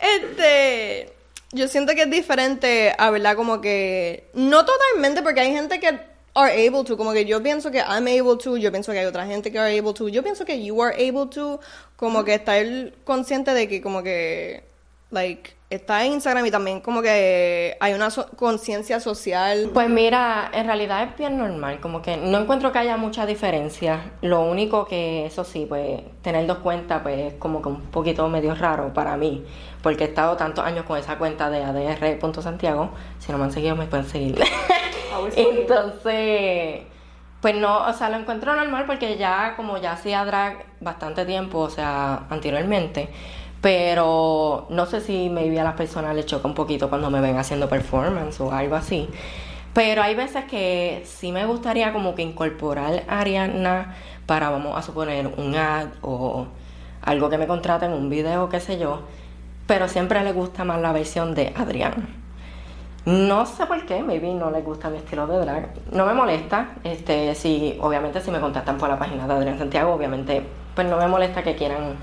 Este, 0.00 1.12
yo 1.52 1.68
siento 1.68 1.94
que 1.94 2.02
es 2.02 2.10
diferente 2.10 2.94
a 2.98 3.10
verdad 3.10 3.36
como 3.36 3.60
que 3.60 4.28
no 4.34 4.64
totalmente 4.64 5.22
porque 5.22 5.40
hay 5.40 5.52
gente 5.52 5.78
que 5.78 6.11
are 6.34 6.66
able 6.66 6.84
to, 6.84 6.96
como 6.96 7.12
que 7.12 7.24
yo 7.24 7.42
pienso 7.42 7.70
que 7.70 7.78
I'm 7.78 8.06
able 8.06 8.36
to, 8.42 8.56
yo 8.56 8.70
pienso 8.70 8.92
que 8.92 8.98
hay 8.98 9.06
otra 9.06 9.26
gente 9.26 9.52
que 9.52 9.58
are 9.58 9.78
able 9.78 9.92
to, 9.92 10.08
yo 10.08 10.22
pienso 10.22 10.44
que 10.44 10.62
you 10.64 10.82
are 10.82 10.94
able 10.94 11.26
to, 11.26 11.60
como 11.96 12.24
que 12.24 12.34
estar 12.34 12.64
consciente 13.04 13.52
de 13.52 13.68
que 13.68 13.82
como 13.82 14.02
que 14.02 14.64
like 15.10 15.50
está 15.68 16.04
en 16.04 16.12
Instagram 16.12 16.44
y 16.46 16.50
también 16.50 16.80
como 16.80 17.00
que 17.00 17.76
hay 17.80 17.94
una 17.94 18.08
conciencia 18.36 19.00
social. 19.00 19.70
Pues 19.72 19.88
mira, 19.88 20.50
en 20.52 20.66
realidad 20.66 21.02
es 21.04 21.16
bien 21.16 21.38
normal, 21.38 21.80
como 21.80 22.02
que 22.02 22.16
no 22.16 22.38
encuentro 22.38 22.72
que 22.72 22.78
haya 22.78 22.96
mucha 22.96 23.24
diferencia. 23.24 24.12
Lo 24.20 24.42
único 24.42 24.86
que, 24.86 25.26
eso 25.26 25.44
sí, 25.44 25.66
pues 25.66 26.00
tener 26.22 26.46
dos 26.46 26.58
cuentas, 26.58 27.00
pues 27.02 27.32
es 27.32 27.34
como 27.34 27.62
que 27.62 27.68
un 27.68 27.80
poquito 27.86 28.28
medio 28.28 28.54
raro 28.54 28.92
para 28.92 29.16
mí, 29.16 29.44
porque 29.82 30.04
he 30.04 30.08
estado 30.08 30.36
tantos 30.36 30.64
años 30.64 30.84
con 30.84 30.98
esa 30.98 31.16
cuenta 31.16 31.48
de 31.48 31.62
adr.santiago. 31.64 32.90
Si 33.18 33.32
no 33.32 33.38
me 33.38 33.44
han 33.44 33.52
seguido, 33.52 33.76
me 33.76 33.86
pueden 33.86 34.06
seguir. 34.06 34.38
Entonces, 35.36 36.82
pues 37.40 37.56
no, 37.56 37.86
o 37.86 37.92
sea, 37.92 38.08
lo 38.08 38.16
encuentro 38.16 38.54
normal 38.54 38.84
porque 38.86 39.16
ya, 39.16 39.54
como 39.56 39.78
ya 39.78 39.92
hacía 39.92 40.24
drag 40.24 40.64
bastante 40.80 41.24
tiempo, 41.24 41.58
o 41.58 41.70
sea, 41.70 42.26
anteriormente. 42.30 43.08
Pero 43.60 44.66
no 44.70 44.86
sé 44.86 45.00
si 45.00 45.28
maybe 45.28 45.58
a 45.60 45.64
las 45.64 45.74
personas 45.74 46.14
les 46.16 46.26
choca 46.26 46.48
un 46.48 46.54
poquito 46.54 46.88
cuando 46.88 47.10
me 47.10 47.20
ven 47.20 47.36
haciendo 47.36 47.68
performance 47.68 48.40
o 48.40 48.52
algo 48.52 48.74
así. 48.76 49.08
Pero 49.72 50.02
hay 50.02 50.14
veces 50.14 50.44
que 50.44 51.02
sí 51.06 51.32
me 51.32 51.46
gustaría 51.46 51.92
como 51.92 52.14
que 52.14 52.22
incorporar 52.22 53.04
a 53.08 53.20
Ariana 53.20 53.94
para, 54.26 54.50
vamos 54.50 54.76
a 54.76 54.82
suponer, 54.82 55.26
un 55.36 55.54
ad 55.54 55.88
o 56.02 56.46
algo 57.02 57.30
que 57.30 57.38
me 57.38 57.46
contraten, 57.46 57.92
un 57.92 58.10
video, 58.10 58.48
qué 58.48 58.60
sé 58.60 58.78
yo. 58.78 59.02
Pero 59.66 59.88
siempre 59.88 60.22
le 60.22 60.32
gusta 60.32 60.64
más 60.64 60.80
la 60.80 60.92
versión 60.92 61.34
de 61.34 61.52
Adrián. 61.56 62.21
No 63.04 63.46
sé 63.46 63.66
por 63.66 63.84
qué, 63.84 64.02
maybe 64.02 64.32
no 64.32 64.50
les 64.50 64.64
gusta 64.64 64.88
mi 64.88 64.98
estilo 64.98 65.26
de 65.26 65.38
drag. 65.38 65.70
No 65.90 66.06
me 66.06 66.14
molesta, 66.14 66.68
este, 66.84 67.34
si, 67.34 67.76
obviamente 67.80 68.20
si 68.20 68.30
me 68.30 68.38
contactan 68.38 68.78
por 68.78 68.88
la 68.88 68.98
página 68.98 69.26
de 69.26 69.34
Adrián 69.34 69.58
Santiago, 69.58 69.92
obviamente, 69.92 70.46
pues 70.74 70.86
no 70.88 70.96
me 70.96 71.08
molesta 71.08 71.42
que 71.42 71.56
quieran, 71.56 71.96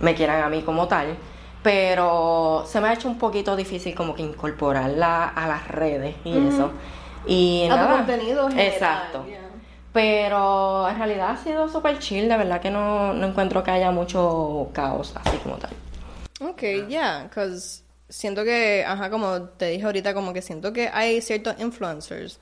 me 0.00 0.14
quieran 0.14 0.42
a 0.42 0.48
mí 0.48 0.62
como 0.62 0.86
tal. 0.88 1.16
Pero 1.62 2.62
se 2.66 2.80
me 2.80 2.88
ha 2.88 2.92
hecho 2.92 3.08
un 3.08 3.18
poquito 3.18 3.56
difícil 3.56 3.94
como 3.94 4.14
que 4.14 4.22
incorporarla 4.22 5.24
a 5.28 5.48
las 5.48 5.66
redes 5.68 6.14
y 6.24 6.36
eso. 6.46 6.70
Y 7.26 7.64
A 7.64 7.70
tu 7.70 7.76
nada. 7.76 7.96
contenido 7.96 8.48
general, 8.48 8.72
Exacto. 8.72 9.24
yeah. 9.26 9.40
Pero 9.92 10.86
en 10.88 10.98
realidad 10.98 11.30
ha 11.30 11.36
sido 11.38 11.68
súper 11.68 11.98
chill, 11.98 12.28
de 12.28 12.36
verdad 12.36 12.60
que 12.60 12.70
no, 12.70 13.14
no 13.14 13.26
encuentro 13.26 13.64
que 13.64 13.70
haya 13.70 13.90
mucho 13.90 14.68
caos 14.74 15.14
así 15.24 15.38
como 15.38 15.56
tal. 15.56 15.70
Ok, 16.42 16.86
yeah, 16.88 17.28
cause 17.34 17.82
siento 18.08 18.44
que, 18.44 18.84
ajá, 18.86 19.10
como 19.10 19.42
te 19.42 19.70
dije 19.70 19.84
ahorita, 19.84 20.14
como 20.14 20.32
que 20.32 20.40
siento 20.42 20.72
que 20.72 20.88
hay 20.92 21.20
ciertos 21.20 21.54
influencers 21.58 22.38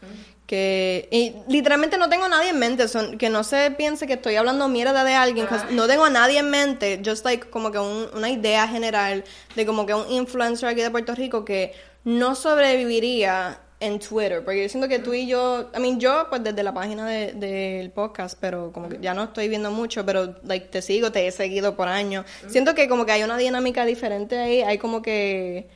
que, 0.47 1.09
y 1.11 1.35
literalmente 1.50 1.97
no 1.97 2.09
tengo 2.11 2.25
a 2.26 2.28
nadie 2.28 2.50
en 2.50 2.59
mente, 2.59 2.87
son, 2.88 3.16
que 3.16 3.30
no 3.30 3.42
se 3.44 3.71
piense 3.71 4.06
que 4.06 4.12
estoy 4.14 4.37
hablando 4.37 4.68
mierda 4.68 5.02
de 5.04 5.14
alguien, 5.14 5.47
'cause 5.47 5.64
no 5.73 5.87
tengo 5.87 6.04
a 6.04 6.11
nadie 6.11 6.38
en 6.40 6.50
mente, 6.50 7.00
just 7.04 7.25
like 7.25 7.49
como 7.49 7.71
que 7.73 7.78
un- 7.78 8.09
una 8.14 8.28
idea 8.28 8.68
general 8.68 9.25
de 9.56 9.64
como 9.66 9.87
que 9.87 9.94
un 9.94 10.11
influencer 10.12 10.68
aquí 10.68 10.83
de 10.83 10.90
Puerto 10.90 11.14
Rico 11.14 11.44
que 11.46 11.72
no 12.05 12.35
sobreviviría 12.35 13.59
en 13.81 13.99
Twitter, 13.99 14.43
porque 14.45 14.63
yo 14.63 14.69
siento 14.69 14.89
que 14.89 14.99
tú 14.99 15.13
y 15.13 15.27
yo, 15.27 15.71
I 15.77 15.81
mean, 15.81 16.01
yo 16.01 16.27
pues 16.31 16.43
desde 16.43 16.63
la 16.63 16.73
página 16.73 17.07
de- 17.07 17.33
del 17.33 17.91
podcast, 17.91 18.39
pero 18.41 18.73
como 18.73 18.89
que 18.89 18.99
ya 19.01 19.13
no 19.15 19.25
estoy 19.25 19.49
viendo 19.49 19.71
mucho, 19.71 20.07
pero 20.07 20.37
like 20.45 20.69
te 20.69 20.81
sigo, 20.81 21.13
te 21.13 21.27
he 21.27 21.33
seguido 21.33 21.77
por 21.77 21.89
años. 21.89 22.25
Siento 22.49 22.75
que 22.75 22.89
como 22.89 23.05
que 23.05 23.13
hay 23.13 23.23
una 23.25 23.37
dinámica 23.37 23.85
diferente 23.85 24.39
ahí, 24.39 24.63
hay 24.63 24.79
como 24.79 25.03
que 25.03 25.69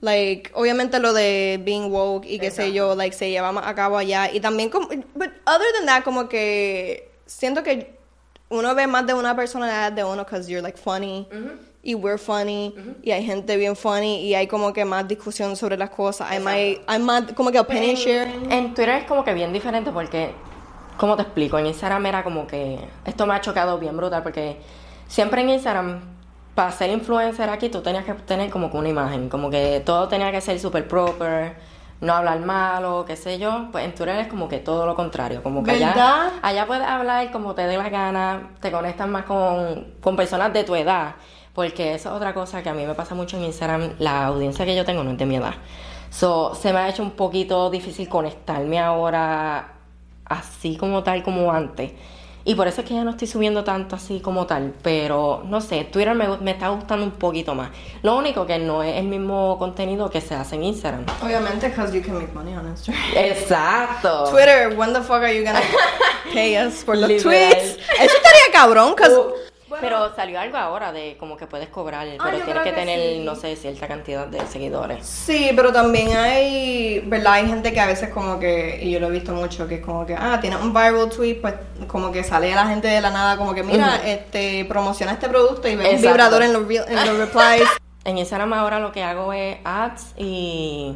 like 0.00 0.50
obviamente 0.54 0.98
lo 0.98 1.12
de 1.12 1.60
being 1.64 1.90
woke 1.92 2.26
y 2.26 2.38
qué 2.40 2.50
sé 2.50 2.72
yo, 2.72 2.94
like 2.96 3.14
se 3.14 3.30
lleva 3.30 3.52
más 3.52 3.66
a 3.66 3.74
cabo 3.74 3.96
allá. 3.98 4.30
Y 4.32 4.40
también 4.40 4.68
como 4.68 4.88
but 4.88 5.30
other 5.46 5.66
than 5.78 5.86
that 5.86 6.02
como 6.02 6.28
que 6.28 7.10
siento 7.26 7.62
que 7.62 7.94
uno 8.48 8.74
ve 8.74 8.86
más 8.88 9.06
de 9.06 9.14
una 9.14 9.36
personalidad 9.36 9.92
de 9.92 10.02
uno 10.04 10.24
because 10.24 10.50
you're 10.50 10.62
like 10.62 10.76
funny 10.78 11.28
y 11.82 11.94
we're 11.94 12.18
funny 12.18 12.74
y 13.02 13.10
hay 13.10 13.24
gente 13.24 13.56
bien 13.56 13.74
funny 13.74 14.20
y 14.20 14.34
hay 14.34 14.46
como 14.46 14.72
que 14.72 14.84
más 14.84 15.06
discusión 15.08 15.56
sobre 15.56 15.76
las 15.76 15.90
cosas 15.90 16.30
hay 16.30 16.38
más, 16.38 16.54
hay 16.86 17.02
más 17.02 17.32
como 17.32 17.50
que 17.50 17.58
opinion 17.58 17.96
sharing 17.96 18.52
En 18.52 18.74
Twitter 18.74 19.00
es 19.00 19.04
como 19.04 19.24
que 19.24 19.34
bien 19.34 19.52
diferente 19.52 19.90
porque, 19.90 20.32
¿cómo 20.96 21.16
te 21.16 21.22
explico? 21.22 21.58
En 21.58 21.66
Instagram 21.66 22.06
era 22.06 22.22
como 22.22 22.46
que, 22.46 22.78
esto 23.04 23.26
me 23.26 23.34
ha 23.34 23.40
chocado 23.40 23.78
bien 23.78 23.96
brutal 23.96 24.22
porque 24.22 24.60
siempre 25.08 25.42
en 25.42 25.50
Instagram, 25.50 26.00
para 26.54 26.70
ser 26.70 26.90
influencer 26.90 27.50
aquí, 27.50 27.68
tú 27.68 27.82
tenías 27.82 28.04
que 28.04 28.14
tener 28.14 28.50
como 28.50 28.70
que 28.70 28.76
una 28.76 28.88
imagen, 28.88 29.28
como 29.28 29.50
que 29.50 29.82
todo 29.84 30.06
tenía 30.06 30.30
que 30.30 30.40
ser 30.40 30.60
super 30.60 30.86
proper, 30.86 31.56
no 32.00 32.14
hablar 32.14 32.40
malo, 32.40 33.04
qué 33.06 33.16
sé 33.16 33.38
yo. 33.38 33.68
Pues 33.72 33.84
en 33.84 33.94
Twitter 33.94 34.16
es 34.16 34.28
como 34.28 34.48
que 34.48 34.58
todo 34.58 34.86
lo 34.86 34.94
contrario, 34.94 35.42
como 35.42 35.62
que 35.62 35.72
allá, 35.72 35.88
¿Verdad? 35.88 36.32
allá 36.42 36.66
puedes 36.66 36.86
hablar 36.86 37.30
como 37.30 37.54
te 37.54 37.62
dé 37.62 37.76
la 37.76 37.88
gana, 37.88 38.50
te 38.60 38.70
conectas 38.70 39.08
más 39.08 39.24
con, 39.24 39.94
con 40.00 40.14
personas 40.14 40.52
de 40.52 40.64
tu 40.64 40.74
edad. 40.74 41.14
Porque 41.54 41.94
eso 41.94 42.08
es 42.10 42.14
otra 42.14 42.32
cosa 42.32 42.62
que 42.62 42.68
a 42.70 42.74
mí 42.74 42.84
me 42.86 42.94
pasa 42.94 43.14
mucho 43.14 43.36
en 43.36 43.44
Instagram. 43.44 43.92
La 43.98 44.26
audiencia 44.26 44.64
que 44.64 44.74
yo 44.74 44.84
tengo 44.84 45.04
no 45.04 45.10
es 45.12 45.18
de 45.18 45.26
mi 45.26 45.36
edad. 45.36 45.54
So, 46.10 46.54
se 46.54 46.72
me 46.72 46.78
ha 46.78 46.88
hecho 46.88 47.02
un 47.02 47.12
poquito 47.12 47.70
difícil 47.70 48.08
conectarme 48.08 48.78
ahora 48.80 49.72
así 50.24 50.76
como 50.76 51.02
tal 51.02 51.22
como 51.22 51.52
antes. 51.52 51.92
Y 52.44 52.56
por 52.56 52.66
eso 52.66 52.80
es 52.80 52.88
que 52.88 52.94
ya 52.94 53.04
no 53.04 53.10
estoy 53.10 53.28
subiendo 53.28 53.62
tanto 53.62 53.94
así 53.96 54.18
como 54.20 54.46
tal. 54.46 54.74
Pero 54.82 55.42
no 55.46 55.60
sé, 55.60 55.84
Twitter 55.84 56.14
me, 56.14 56.26
me 56.38 56.50
está 56.52 56.70
gustando 56.70 57.04
un 57.04 57.12
poquito 57.12 57.54
más. 57.54 57.70
Lo 58.02 58.16
único 58.16 58.46
que 58.46 58.58
no 58.58 58.82
es 58.82 58.96
el 58.96 59.04
mismo 59.06 59.58
contenido 59.58 60.10
que 60.10 60.20
se 60.20 60.34
hace 60.34 60.56
en 60.56 60.64
Instagram. 60.64 61.04
obviamente 61.22 61.68
because 61.68 61.94
you 61.96 62.02
can 62.02 62.14
make 62.14 62.32
money 62.34 62.54
on 62.56 62.66
Instagram 62.66 63.00
Exacto. 63.16 64.24
Twitter 64.30 64.74
when 64.76 64.92
the 64.92 65.00
fuck 65.02 65.22
are 65.22 65.36
you 65.38 65.44
gonna 65.44 65.60
pay 66.32 66.56
us 66.56 66.84
los 66.86 66.96
Literal. 67.08 67.20
tweets 67.22 67.78
eso 68.00 68.16
estaría 68.16 68.52
cabrón 68.52 68.94
'cause- 68.96 69.12
Uh, 69.16 69.32
Pero 69.80 70.14
salió 70.14 70.38
algo 70.40 70.56
ahora 70.56 70.92
de 70.92 71.16
como 71.18 71.36
que 71.36 71.46
puedes 71.46 71.68
cobrar, 71.68 72.06
pero 72.06 72.24
Ah, 72.24 72.32
yo 72.38 72.44
tienes 72.44 72.62
que, 72.62 72.70
que 72.70 72.76
tener, 72.76 73.00
sí. 73.14 73.18
no 73.24 73.34
sé, 73.34 73.56
cierta 73.56 73.88
cantidad 73.88 74.26
de 74.26 74.46
seguidores. 74.46 75.06
Sí, 75.06 75.50
pero 75.56 75.72
también 75.72 76.16
hay, 76.16 77.00
¿verdad? 77.06 77.34
Hay 77.34 77.46
gente 77.48 77.72
que 77.72 77.80
a 77.80 77.86
veces 77.86 78.10
como 78.10 78.38
que, 78.38 78.78
y 78.82 78.90
yo 78.90 79.00
lo 79.00 79.08
he 79.08 79.10
visto 79.10 79.32
mucho, 79.32 79.66
que 79.66 79.76
es 79.76 79.84
como 79.84 80.04
que, 80.06 80.14
ah, 80.14 80.38
tiene 80.40 80.56
un 80.56 80.72
viral 80.72 81.08
tweet, 81.08 81.36
pues 81.40 81.54
como 81.86 82.12
que 82.12 82.22
sale 82.24 82.54
la 82.54 82.66
gente 82.66 82.88
de 82.88 83.00
la 83.00 83.10
nada, 83.10 83.36
como 83.36 83.54
que, 83.54 83.62
mira, 83.62 84.00
este, 84.04 84.64
promociona 84.66 85.12
este 85.12 85.28
producto 85.28 85.68
y 85.68 85.76
ve 85.76 85.94
un 85.94 86.02
vibrador 86.02 86.42
en 86.42 86.52
los, 86.52 86.66
re- 86.68 86.84
en 86.86 87.06
los 87.06 87.16
replies. 87.18 87.68
En 88.04 88.18
Instagram 88.18 88.52
ahora 88.52 88.80
lo 88.80 88.90
que 88.90 89.04
hago 89.04 89.32
es 89.32 89.58
ads 89.64 90.14
y... 90.16 90.92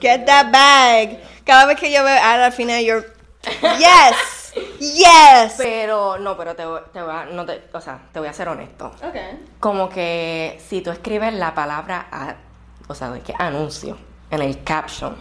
Get 0.00 0.24
that 0.26 0.52
bag. 0.52 1.18
Cada 1.44 1.66
vez 1.66 1.80
que 1.80 1.90
yo 1.90 2.04
veo 2.04 2.14
ad 2.22 2.44
al 2.44 2.52
final, 2.52 2.80
you're, 2.84 3.04
yes, 3.78 4.14
yes. 4.80 5.54
Pero, 5.56 6.18
no, 6.18 6.36
pero 6.36 6.54
te, 6.54 6.64
voy- 6.64 6.80
te 6.92 7.02
voy 7.02 7.12
a, 7.14 7.24
no 7.26 7.44
te, 7.46 7.64
o 7.72 7.80
sea, 7.80 8.00
te 8.12 8.18
voy 8.18 8.28
a 8.28 8.32
ser 8.32 8.48
honesto. 8.48 8.92
Okay. 9.06 9.46
Como 9.60 9.88
que 9.88 10.60
si 10.66 10.80
tú 10.80 10.90
escribes 10.90 11.32
la 11.34 11.54
palabra 11.54 12.36
o 12.88 12.94
sea, 12.94 13.10
de 13.10 13.20
que 13.20 13.34
anuncio, 13.38 13.96
en 14.30 14.42
el 14.42 14.62
caption, 14.64 15.16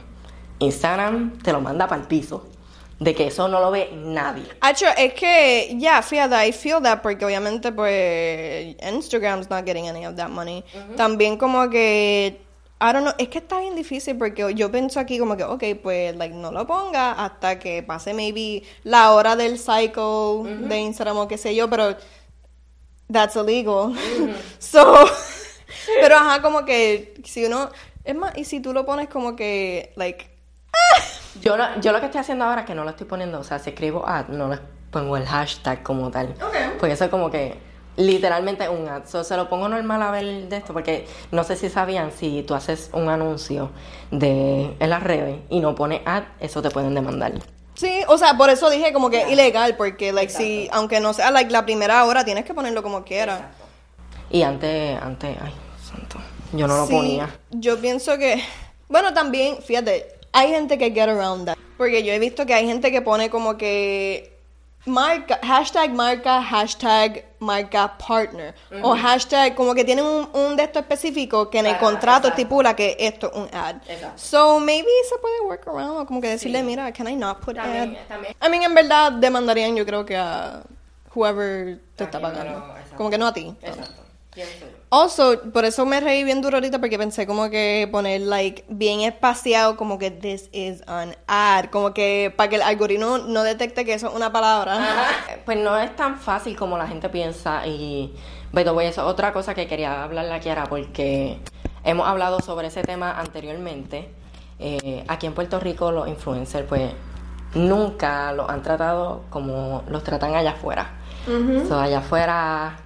Instagram 0.60 1.38
te 1.40 1.52
lo 1.52 1.62
manda 1.62 1.88
para 1.88 2.02
el 2.02 2.08
piso. 2.08 2.48
De 3.00 3.14
que 3.14 3.28
eso 3.28 3.48
no 3.48 3.60
lo 3.60 3.70
ve 3.70 3.92
nadie. 3.94 4.46
Hacho, 4.60 4.88
es 4.98 5.14
que, 5.14 5.76
ya, 5.78 6.02
fíjate, 6.02 6.48
I 6.48 6.52
feel 6.52 6.82
that 6.82 7.04
porque 7.04 7.26
obviamente, 7.26 7.72
pues, 7.72 8.76
Instagram's 8.92 9.52
not 9.52 9.66
getting 9.66 9.88
any 9.88 10.04
of 10.08 10.16
that 10.16 10.30
money. 10.30 10.64
También 10.96 11.38
como 11.38 11.70
que, 11.70 12.42
I 12.80 12.94
don't 12.94 13.02
know, 13.06 13.14
es 13.18 13.30
que 13.30 13.40
está 13.40 13.60
bien 13.60 13.76
difícil 13.76 14.18
porque 14.18 14.54
yo 14.54 14.72
pienso 14.72 15.00
aquí 15.00 15.18
como 15.18 15.36
que, 15.36 15.44
ok, 15.44 15.64
pues, 15.82 16.16
like, 16.16 16.36
no 16.36 16.52
lo 16.52 16.68
ponga 16.68 17.12
hasta 17.14 17.58
que 17.58 17.82
pase 17.82 18.14
maybe 18.14 18.64
la 18.84 19.12
hora 19.14 19.36
del 19.36 19.58
cycle 19.58 20.44
de 20.68 20.78
Instagram 20.82 21.18
o 21.18 21.28
qué 21.28 21.38
sé 21.40 21.56
yo, 21.56 21.70
pero 21.70 21.96
that's 23.12 23.36
illegal. 23.36 23.94
so, 24.60 25.06
pero 26.02 26.18
ajá, 26.18 26.42
como 26.42 26.66
que, 26.66 27.16
si 27.26 27.46
uno, 27.46 27.70
es 28.04 28.16
más, 28.16 28.38
y 28.38 28.44
si 28.46 28.60
tú 28.60 28.74
lo 28.74 28.86
pones 28.86 29.08
como 29.10 29.36
que, 29.36 29.92
like, 29.96 30.30
Yo, 31.42 31.56
lo- 31.58 31.80
yo 31.82 31.92
lo 31.92 32.00
que 32.00 32.06
estoy 32.08 32.22
haciendo 32.22 32.46
ahora 32.46 32.62
es 32.62 32.68
que 32.68 32.74
no 32.76 32.84
lo 32.84 32.90
estoy 32.92 33.06
poniendo, 33.08 33.40
o 33.40 33.44
sea, 33.44 33.60
si 33.60 33.70
escribo 33.72 34.08
ad, 34.08 34.28
no 34.28 34.48
le 34.50 34.60
pongo 34.92 35.18
el 35.18 35.26
hashtag 35.26 35.84
como 35.84 36.10
tal. 36.10 36.30
Ok. 36.44 36.56
Porque 36.80 36.94
eso 36.94 37.04
es 37.06 37.10
como 37.12 37.30
que 37.30 37.56
literalmente 37.98 38.70
un 38.70 38.88
ad. 38.88 39.04
So, 39.06 39.24
se 39.24 39.36
lo 39.36 39.50
pongo 39.50 39.68
normal 39.68 40.02
a 40.02 40.12
ver 40.12 40.48
de 40.48 40.58
esto, 40.58 40.72
porque 40.72 41.06
no 41.32 41.44
sé 41.44 41.58
si 41.58 41.70
sabían, 41.70 42.12
si 42.12 42.44
tú 42.44 42.54
haces 42.54 42.90
un 42.94 43.10
anuncio 43.10 43.72
de, 44.12 44.74
en 44.80 44.90
las 44.90 45.04
redes 45.04 45.40
y 45.50 45.60
no 45.60 45.76
pones 45.76 46.02
ad, 46.06 46.24
eso 46.40 46.62
te 46.62 46.70
pueden 46.70 46.96
demandar. 46.96 47.34
Sí, 47.74 47.92
o 48.08 48.18
sea, 48.18 48.36
por 48.38 48.50
eso 48.50 48.70
dije 48.70 48.94
como 48.94 49.10
que 49.10 49.30
ilegal, 49.32 49.76
porque, 49.76 50.12
like, 50.12 50.32
si, 50.32 50.68
aunque 50.72 51.00
no 51.00 51.14
sea, 51.14 51.30
like, 51.32 51.52
la 51.52 51.66
primera 51.66 52.06
hora, 52.06 52.24
tienes 52.24 52.46
que 52.46 52.54
ponerlo 52.54 52.82
como 52.82 53.04
quieras. 53.04 53.42
Y 54.32 54.42
antes, 54.42 55.00
antes, 55.02 55.38
ay, 55.42 55.54
santo, 55.84 56.18
yo 56.54 56.68
no 56.68 56.78
lo 56.78 56.88
ponía. 56.88 57.30
Yo 57.52 57.80
pienso 57.80 58.18
que, 58.18 58.42
bueno, 58.90 59.14
también, 59.14 59.58
fíjate, 59.62 60.08
hay 60.32 60.50
gente 60.50 60.78
que 60.78 60.92
get 60.92 61.10
around 61.10 61.46
that. 61.46 61.58
Porque 61.78 62.04
yo 62.04 62.12
he 62.12 62.20
visto 62.20 62.46
que 62.48 62.56
hay 62.56 62.66
gente 62.66 62.92
que 62.92 63.02
pone 63.02 63.30
como 63.30 63.58
que 63.58 64.37
marca, 64.88 65.40
hashtag 65.44 65.92
marca, 65.94 66.42
hashtag 66.42 67.26
marca 67.40 67.98
partner. 67.98 68.56
O 68.82 68.96
hashtag, 68.96 69.54
como 69.56 69.74
que 69.76 69.84
tienen 69.84 70.06
un, 70.06 70.30
un 70.34 70.56
de 70.56 70.64
esto 70.64 70.80
específico 70.80 71.50
que 71.50 71.60
en 71.60 71.68
el 71.68 71.78
contrato 71.78 72.28
exacto. 72.28 72.42
estipula 72.42 72.76
que 72.76 72.96
esto 73.00 73.30
es 73.32 73.38
un 73.38 73.50
ad. 73.54 73.76
Exacto. 73.88 74.18
So 74.18 74.60
maybe 74.60 74.88
se 75.10 75.18
puede 75.20 75.42
work 75.42 75.68
around, 75.68 76.00
o 76.02 76.06
como 76.06 76.22
que 76.22 76.30
decirle, 76.30 76.64
mira, 76.64 76.92
can 76.92 77.08
I 77.08 77.16
not 77.16 77.40
put 77.40 77.56
También- 77.56 77.96
ad? 77.98 78.08
también. 78.08 78.36
I 78.44 78.50
mean, 78.50 78.64
en 78.64 78.74
verdad 78.74 79.12
demandarían 79.12 79.76
yo 79.76 79.86
creo 79.86 80.06
que 80.06 80.16
a 80.18 80.64
whoever 81.14 81.80
te 81.96 82.06
está 82.06 82.20
pagando. 82.20 82.64
pero. 82.74 82.98
Como 82.98 83.10
que 83.10 83.18
no 83.18 83.28
a 83.28 83.34
ti. 83.34 83.54
Exacto. 83.62 84.02
Also, 84.90 85.42
por 85.52 85.66
eso 85.66 85.86
me 85.86 86.00
reí 86.00 86.24
bien 86.24 86.42
duro 86.42 86.58
ahorita 86.58 86.80
porque 86.80 86.98
pensé 86.98 87.28
como 87.28 87.50
que 87.50 87.90
poner 87.92 88.22
like 88.22 88.64
bien 88.70 89.02
espaciado 89.02 89.76
como 89.76 90.00
que 90.00 90.12
this 90.12 90.50
is 90.54 90.82
an 90.88 91.14
ad, 91.28 91.66
como 91.66 91.94
que 91.94 92.34
para 92.36 92.50
que 92.50 92.56
el 92.56 92.62
algoritmo 92.62 93.18
no 93.18 93.44
detecte 93.44 93.84
que 93.84 93.94
eso 93.94 94.08
es 94.08 94.14
una 94.16 94.32
palabra. 94.32 94.80
Pues 95.44 95.58
no 95.58 95.78
es 95.78 95.94
tan 95.96 96.18
fácil 96.18 96.56
como 96.56 96.78
la 96.78 96.88
gente 96.88 97.10
piensa 97.10 97.68
y 97.68 98.16
way, 98.54 98.88
eso 98.88 99.02
es 99.02 99.08
otra 99.08 99.34
cosa 99.34 99.54
que 99.54 99.68
quería 99.68 100.04
hablarle 100.04 100.34
a 100.34 100.40
Kiara 100.40 100.66
porque 100.68 101.38
hemos 101.84 102.08
hablado 102.08 102.40
sobre 102.40 102.68
ese 102.68 102.82
tema 102.82 103.20
anteriormente. 103.20 104.10
Eh, 104.60 105.04
aquí 105.08 105.28
en 105.28 105.34
Puerto 105.34 105.60
Rico 105.60 105.92
los 105.92 106.08
influencers 106.08 106.66
pues 106.66 106.92
nunca 107.54 108.32
los 108.32 108.50
han 108.50 108.64
tratado 108.64 109.24
como 109.30 109.84
los 109.90 110.04
tratan 110.04 110.36
allá 110.36 110.52
afuera. 110.52 110.94
So, 111.68 111.78
allá 111.78 111.98
afuera 111.98 112.78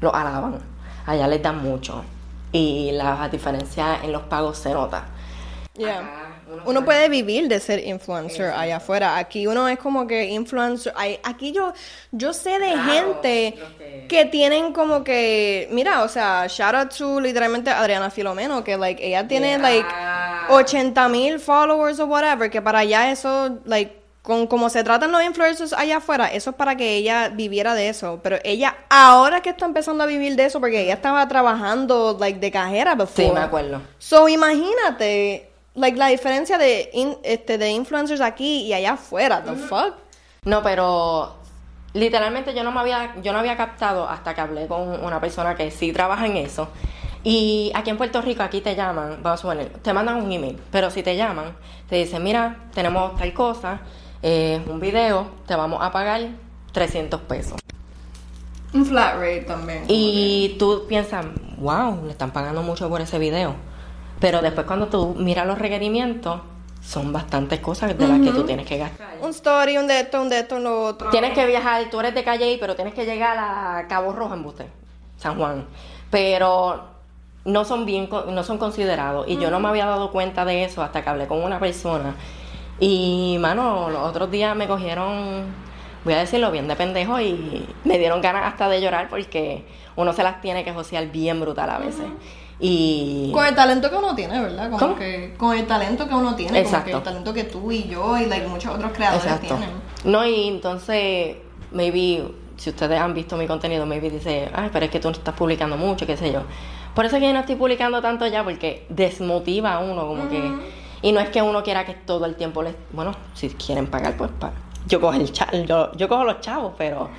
los 0.00 0.14
alaban, 0.14 0.58
allá 1.06 1.26
les 1.28 1.42
dan 1.42 1.62
mucho 1.62 2.04
y 2.52 2.90
la 2.92 3.28
diferencia 3.30 3.98
en 4.02 4.12
los 4.12 4.22
pagos 4.22 4.58
se 4.58 4.70
nota. 4.72 5.04
Yeah. 5.76 5.98
Acá 5.98 6.30
uno 6.66 6.84
puede 6.84 7.08
vivir 7.08 7.48
de 7.48 7.58
ser 7.58 7.84
influencer 7.84 8.52
allá 8.52 8.76
afuera. 8.76 9.16
Aquí 9.16 9.46
uno 9.48 9.66
es 9.66 9.76
como 9.78 10.06
que 10.06 10.26
influencer. 10.26 10.92
Aquí 11.24 11.50
yo, 11.50 11.72
yo 12.12 12.32
sé 12.32 12.60
de 12.60 12.72
Claro, 12.74 12.84
gente 13.20 13.54
que- 13.78 14.06
que 14.08 14.24
tienen 14.26 14.72
como 14.72 15.02
que, 15.02 15.66
mira, 15.72 16.04
o 16.04 16.08
sea, 16.08 16.46
shout 16.46 16.74
out 16.76 16.94
to 16.96 17.18
literalmente 17.20 17.70
Adriana 17.70 18.08
Filomeno, 18.10 18.62
que 18.62 18.76
like 18.76 19.04
ella 19.04 19.26
tiene 19.26 19.48
Yeah. 19.48 19.58
like 19.58 19.88
80 20.50 21.08
mil 21.08 21.40
followers 21.40 21.98
o 21.98 22.06
whatever, 22.06 22.48
que 22.50 22.62
para 22.62 22.80
allá 22.80 23.10
eso, 23.10 23.58
like, 23.64 23.96
con 24.24 24.46
como 24.46 24.70
se 24.70 24.82
tratan 24.82 25.12
los 25.12 25.22
influencers 25.22 25.74
allá 25.74 25.98
afuera, 25.98 26.28
eso 26.28 26.50
es 26.50 26.56
para 26.56 26.76
que 26.76 26.96
ella 26.96 27.28
viviera 27.28 27.74
de 27.74 27.90
eso. 27.90 28.20
Pero 28.22 28.38
ella 28.42 28.74
ahora 28.88 29.42
que 29.42 29.50
está 29.50 29.66
empezando 29.66 30.02
a 30.02 30.06
vivir 30.06 30.34
de 30.34 30.46
eso, 30.46 30.60
porque 30.60 30.80
ella 30.80 30.94
estaba 30.94 31.28
trabajando 31.28 32.16
like 32.18 32.38
de 32.40 32.50
cajera 32.50 32.94
before. 32.94 33.28
Sí, 33.28 33.32
me 33.34 33.40
acuerdo. 33.40 33.82
So 33.98 34.26
imagínate, 34.28 35.50
like 35.74 35.98
la 35.98 36.06
diferencia 36.06 36.56
de 36.56 36.88
in- 36.94 37.18
este 37.22 37.58
de 37.58 37.68
influencers 37.70 38.22
aquí 38.22 38.62
y 38.62 38.72
allá 38.72 38.92
afuera, 38.94 39.42
the 39.44 39.52
fuck. 39.56 39.94
No, 40.44 40.62
pero 40.62 41.36
literalmente 41.92 42.54
yo 42.54 42.64
no 42.64 42.72
me 42.72 42.80
había, 42.80 43.14
yo 43.22 43.32
no 43.34 43.40
había 43.40 43.58
captado 43.58 44.08
hasta 44.08 44.34
que 44.34 44.40
hablé 44.40 44.66
con 44.66 45.04
una 45.04 45.20
persona 45.20 45.54
que 45.54 45.70
sí 45.70 45.92
trabaja 45.92 46.24
en 46.24 46.38
eso. 46.38 46.68
Y 47.22 47.72
aquí 47.74 47.90
en 47.90 47.96
Puerto 47.96 48.20
Rico, 48.20 48.42
aquí 48.42 48.60
te 48.60 48.74
llaman, 48.74 49.18
vamos 49.22 49.40
a 49.40 49.42
suponer, 49.42 49.68
te 49.82 49.92
mandan 49.94 50.16
un 50.22 50.30
email, 50.32 50.58
pero 50.70 50.90
si 50.90 51.02
te 51.02 51.16
llaman, 51.16 51.54
te 51.88 51.96
dicen, 51.96 52.22
mira, 52.22 52.56
tenemos 52.74 53.16
tal 53.18 53.32
cosa, 53.32 53.80
eh, 54.24 54.60
un 54.66 54.80
video, 54.80 55.26
te 55.46 55.54
vamos 55.54 55.80
a 55.82 55.92
pagar 55.92 56.22
300 56.72 57.20
pesos. 57.20 57.60
Un 58.72 58.84
flat 58.86 59.14
rate 59.16 59.42
también. 59.42 59.84
Y 59.86 60.56
tú 60.58 60.86
piensas, 60.88 61.26
wow, 61.58 62.04
le 62.04 62.10
están 62.10 62.32
pagando 62.32 62.62
mucho 62.62 62.88
por 62.88 63.00
ese 63.00 63.18
video. 63.18 63.54
Pero 64.20 64.40
después 64.40 64.66
cuando 64.66 64.86
tú 64.88 65.14
miras 65.18 65.46
los 65.46 65.58
requerimientos, 65.58 66.40
son 66.82 67.12
bastantes 67.12 67.60
cosas 67.60 67.96
de 67.96 68.08
las 68.08 68.20
que 68.20 68.30
tú 68.30 68.42
tienes 68.44 68.66
que 68.66 68.78
gastar. 68.78 69.16
un 69.20 69.30
story, 69.30 69.76
un 69.78 69.86
de 69.86 70.00
esto, 70.00 70.20
un 70.20 70.28
de 70.28 70.40
esto, 70.40 70.56
un 70.56 70.64
lo 70.64 70.84
otro. 70.86 71.10
Tienes 71.10 71.32
que 71.34 71.46
viajar, 71.46 71.88
tú 71.90 72.00
eres 72.00 72.14
de 72.14 72.24
Calle, 72.24 72.56
pero 72.58 72.74
tienes 72.74 72.94
que 72.94 73.04
llegar 73.04 73.36
a 73.38 73.86
Cabo 73.88 74.12
Rojo 74.12 74.34
en 74.34 74.42
Buste, 74.42 74.66
San 75.18 75.36
Juan. 75.38 75.66
Pero 76.10 76.84
no 77.44 77.64
son 77.64 77.84
bien, 77.86 78.06
co- 78.06 78.24
no 78.28 78.42
son 78.42 78.58
considerados. 78.58 79.26
Y 79.28 79.36
yo 79.38 79.50
no 79.50 79.60
me 79.60 79.68
había 79.68 79.86
dado 79.86 80.10
cuenta 80.10 80.44
de 80.44 80.64
eso 80.64 80.82
hasta 80.82 81.02
que 81.02 81.10
hablé 81.10 81.26
con 81.26 81.42
una 81.42 81.58
persona. 81.60 82.14
Y, 82.80 83.36
mano, 83.40 83.88
los 83.90 84.02
otros 84.02 84.30
días 84.30 84.56
me 84.56 84.66
cogieron, 84.66 85.44
voy 86.04 86.14
a 86.14 86.18
decirlo 86.18 86.50
bien 86.50 86.68
de 86.68 86.76
pendejo, 86.76 87.20
y 87.20 87.66
me 87.84 87.98
dieron 87.98 88.20
ganas 88.20 88.46
hasta 88.46 88.68
de 88.68 88.80
llorar 88.80 89.08
porque 89.08 89.64
uno 89.96 90.12
se 90.12 90.22
las 90.22 90.40
tiene 90.40 90.64
que 90.64 90.72
josear 90.72 91.10
bien 91.10 91.40
brutal 91.40 91.70
a 91.70 91.78
veces. 91.78 92.06
Y... 92.60 93.30
Con 93.32 93.46
el 93.46 93.54
talento 93.54 93.90
que 93.90 93.96
uno 93.96 94.14
tiene, 94.14 94.40
¿verdad? 94.40 94.70
Como 94.70 94.78
¿Cómo? 94.78 94.96
que 94.96 95.34
con 95.36 95.56
el 95.56 95.66
talento 95.66 96.08
que 96.08 96.14
uno 96.14 96.34
tiene, 96.34 96.52
como 96.52 96.64
Exacto. 96.64 96.90
que 96.90 96.96
el 96.96 97.02
talento 97.02 97.34
que 97.34 97.44
tú 97.44 97.70
y 97.72 97.84
yo 97.84 98.16
y 98.16 98.26
like, 98.26 98.46
muchos 98.46 98.74
otros 98.74 98.92
creadores 98.92 99.24
Exacto. 99.24 99.56
tienen. 99.56 99.70
No, 100.04 100.26
y 100.26 100.48
entonces, 100.48 101.36
maybe, 101.72 102.24
si 102.56 102.70
ustedes 102.70 103.00
han 103.00 103.14
visto 103.14 103.36
mi 103.36 103.46
contenido, 103.46 103.86
maybe 103.86 104.10
dice, 104.10 104.48
ay, 104.54 104.70
pero 104.72 104.84
es 104.84 104.90
que 104.90 105.00
tú 105.00 105.08
no 105.08 105.12
estás 105.12 105.34
publicando 105.34 105.76
mucho, 105.76 106.06
qué 106.06 106.16
sé 106.16 106.32
yo. 106.32 106.42
Por 106.94 107.04
eso 107.04 107.16
es 107.16 107.20
que 107.20 107.26
yo 107.26 107.34
no 107.34 107.40
estoy 107.40 107.56
publicando 107.56 108.00
tanto 108.00 108.26
ya, 108.26 108.44
porque 108.44 108.86
desmotiva 108.88 109.74
a 109.74 109.78
uno, 109.80 110.06
como 110.06 110.28
que... 110.28 110.83
Y 111.04 111.12
no 111.12 111.20
es 111.20 111.28
que 111.28 111.42
uno 111.42 111.62
quiera 111.62 111.84
que 111.84 111.92
todo 111.92 112.24
el 112.24 112.34
tiempo 112.34 112.62
les... 112.62 112.74
Bueno, 112.92 113.12
si 113.34 113.50
quieren 113.50 113.86
pagar, 113.88 114.16
pues 114.16 114.30
pa- 114.40 114.52
yo 114.86 115.02
cojo 115.02 115.12
el 115.12 115.30
cha- 115.32 115.50
yo, 115.52 115.92
yo 115.92 116.08
cojo 116.08 116.24
los 116.24 116.40
chavos, 116.40 116.72
pero... 116.78 117.10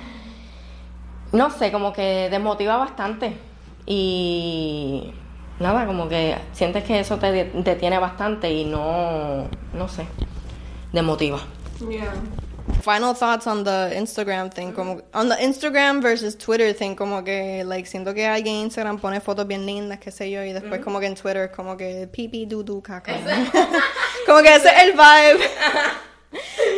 No 1.30 1.50
sé, 1.50 1.70
como 1.70 1.92
que 1.92 2.28
desmotiva 2.28 2.76
bastante. 2.78 3.36
Y... 3.86 5.12
Nada, 5.60 5.86
como 5.86 6.08
que 6.08 6.36
sientes 6.52 6.82
que 6.82 6.98
eso 6.98 7.16
te 7.18 7.30
de- 7.30 7.50
detiene 7.62 7.98
bastante 8.00 8.52
y 8.52 8.64
no... 8.64 9.46
No 9.72 9.86
sé. 9.88 10.04
Desmotiva. 10.92 11.38
Yeah. 11.88 12.12
Final 12.82 13.14
thoughts 13.14 13.46
on 13.46 13.64
the 13.64 13.92
Instagram 13.94 14.52
thing, 14.52 14.72
como 14.72 15.02
on 15.14 15.28
the 15.28 15.36
Instagram 15.36 16.02
versus 16.02 16.36
Twitter 16.36 16.72
thing, 16.72 16.94
como 16.96 17.22
que 17.22 17.64
like 17.64 17.88
siento 17.88 18.14
que 18.14 18.26
alguien 18.26 18.56
en 18.56 18.62
Instagram 18.66 18.98
pone 18.98 19.20
fotos 19.20 19.46
bien 19.46 19.64
lindas, 19.66 19.98
qué 19.98 20.10
sé 20.10 20.30
yo, 20.30 20.42
y 20.42 20.52
después 20.52 20.80
como 20.80 20.98
que 21.00 21.06
en 21.06 21.14
Twitter 21.14 21.50
como 21.50 21.76
que 21.76 22.08
pipi 22.08 22.46
dudu 22.46 22.82
caca. 22.82 23.12
como 24.26 24.42
que 24.42 24.54
ese 24.54 24.68
es 24.68 24.82
el 24.82 24.92
vibe. 24.92 25.44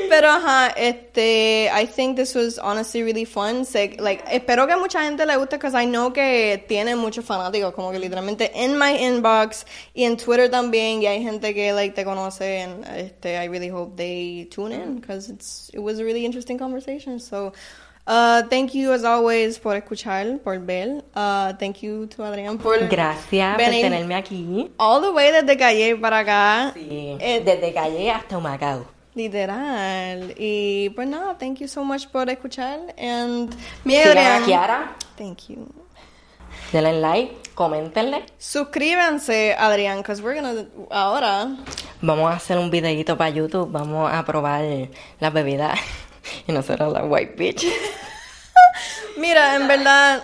Pero 0.09 0.29
ajá, 0.29 0.69
este, 0.77 1.71
I 1.75 1.87
think 1.87 2.17
this 2.17 2.35
was 2.35 2.59
honestly 2.59 3.03
really 3.03 3.25
fun. 3.25 3.65
Sé- 3.65 3.97
like, 4.01 4.25
espero 4.31 4.67
que 4.67 4.73
a 4.73 4.77
mucha 4.77 5.03
gente 5.03 5.25
le 5.27 5.37
guste, 5.37 5.57
because 5.57 5.75
I 5.75 5.87
know 5.87 6.13
que 6.13 6.65
tiene 6.69 6.97
muchos 6.97 7.25
fanáticos, 7.25 7.73
como 7.75 7.91
que 7.93 7.99
literalmente 7.99 8.51
en 8.55 8.79
my 8.79 8.97
inbox 9.05 9.67
y 9.95 10.05
en 10.05 10.17
Twitter 10.17 10.51
también, 10.51 11.03
y 11.03 11.07
hay 11.07 11.23
gente 11.23 11.55
que 11.55 11.73
like 11.73 11.95
te 11.95 12.05
conoce, 12.05 12.63
and 12.63 12.85
este, 12.97 13.35
I 13.43 13.49
really 13.49 13.71
hope 13.71 13.97
they 13.97 14.47
tune 14.55 14.75
in, 14.75 15.01
because 15.01 15.31
it's 15.31 15.71
it 15.73 15.81
was 15.81 15.99
a 15.99 16.05
really 16.05 16.25
interesting 16.25 16.59
conversation. 16.59 17.21
So, 17.21 17.53
uh, 18.07 18.43
thank 18.49 18.73
you 18.73 18.93
as 18.93 19.05
always 19.05 19.59
por 19.59 19.77
escuchar, 19.77 20.39
por 20.43 20.59
ver. 20.59 21.05
Uh, 21.15 21.53
thank 21.59 21.83
you 21.83 22.07
to 22.07 22.25
Adrián 22.25 22.57
por 22.59 22.79
Gracias 22.89 23.57
por 23.57 23.65
venir 23.67 23.83
tenerme 23.83 24.15
aquí. 24.15 24.71
all 24.79 25.01
the 25.03 25.11
way 25.11 25.31
desde 25.31 25.57
Calle 25.57 25.97
para 25.97 26.21
acá. 26.21 26.73
Sí, 26.75 27.17
Eh, 27.21 27.43
desde 27.45 27.73
Calle 27.75 28.11
hasta 28.11 28.39
Humacao. 28.39 28.98
Literal. 29.19 30.33
Y 30.39 30.91
pues 30.91 31.09
nada, 31.09 31.37
thank 31.37 31.59
you 31.59 31.67
so 31.67 31.83
much 31.83 32.07
por 32.07 32.31
escuchar. 32.31 32.79
And 32.97 33.53
mi 33.85 33.97
Sigan 33.97 34.17
a 34.17 34.37
Adrián. 34.37 34.45
Kiara, 34.45 34.97
Thank 35.17 35.49
you. 35.49 35.67
denle 36.73 37.01
like, 37.01 37.35
coméntenle. 37.57 38.25
Suscríbanse, 38.39 39.57
Adrián, 39.59 39.99
because 39.99 40.23
we're 40.23 40.41
gonna. 40.41 40.67
Ahora. 40.93 41.49
Vamos 42.01 42.31
a 42.31 42.37
hacer 42.37 42.59
un 42.59 42.71
videito 42.71 43.17
para 43.19 43.31
YouTube, 43.31 43.73
vamos 43.73 44.09
a 44.13 44.25
probar 44.25 44.63
las 45.19 45.33
bebidas. 45.33 45.79
Y 46.47 46.53
nosotros 46.53 46.93
la 46.93 47.03
white 47.05 47.35
bitch. 47.37 47.65
Mira, 49.17 49.57
en 49.57 49.67
verdad. 49.67 50.23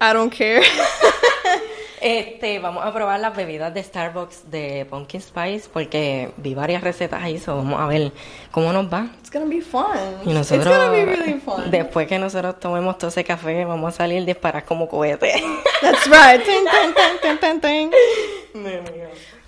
I 0.00 0.12
don't 0.14 0.32
care. 0.32 0.62
Este, 2.06 2.60
vamos 2.60 2.86
a 2.86 2.92
probar 2.94 3.18
las 3.18 3.34
bebidas 3.34 3.74
de 3.74 3.82
Starbucks 3.82 4.48
de 4.48 4.86
Pumpkin 4.88 5.20
Spice 5.20 5.68
porque 5.72 6.30
vi 6.36 6.54
varias 6.54 6.84
recetas 6.84 7.20
ahí, 7.20 7.40
so 7.40 7.56
vamos 7.56 7.80
a 7.80 7.86
ver 7.86 8.12
cómo 8.52 8.72
nos 8.72 8.86
va. 8.86 9.08
It's 9.18 9.28
gonna 9.32 9.46
be 9.46 9.60
fun. 9.60 9.82
Y 10.24 10.32
nosotros, 10.32 10.68
It's 10.68 10.76
gonna 10.76 10.90
be 10.92 11.04
really 11.04 11.40
fun. 11.40 11.68
después 11.68 12.06
que 12.06 12.16
nosotros 12.20 12.60
tomemos 12.60 12.96
todo 12.96 13.08
ese 13.08 13.24
café, 13.24 13.64
vamos 13.64 13.92
a 13.92 13.96
salir 13.96 14.24
disparar 14.24 14.64
como 14.64 14.88
cohete. 14.88 15.32
That's 15.82 16.06
right. 16.06 16.40
Ting, 16.44 16.64
ting, 17.40 17.60
ting. 17.60 17.90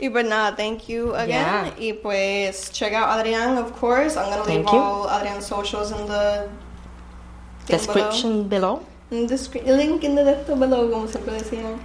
Y 0.01 0.09
pues 0.09 0.25
nada, 0.25 0.57
thank 0.57 0.89
you 0.89 1.15
again. 1.15 1.29
Yeah. 1.29 1.75
Y 1.79 1.93
pues 1.93 2.73
check 2.73 2.93
out 2.93 3.09
Adrián, 3.09 3.57
of 3.57 3.71
course. 3.79 4.17
I'm 4.17 4.31
gonna 4.31 4.43
leave 4.43 4.65
Thank 4.65 4.73
you. 4.73 4.79
all 4.81 5.09
Adrián's 5.09 5.47
socials 5.47 5.93
in 5.93 6.09
the 6.09 6.49
Description 7.69 8.49
below. 8.49 8.81
In 9.13 9.29
the 9.29 9.37
link 9.65 10.03
in 10.03 10.17
the 10.17 10.25
description 10.25 10.59
below, 10.59 10.91
como 10.91 11.07
siempre 11.07 11.35
decían. 11.35 11.79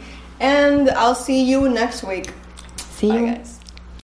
And 0.43 0.89
I'll 0.89 1.15
see 1.15 1.41
you 1.41 1.69
next 1.69 2.03
week. 2.03 2.33
See 2.75 3.07
Bye, 3.07 3.17
you. 3.17 3.25
guys. 3.27 3.59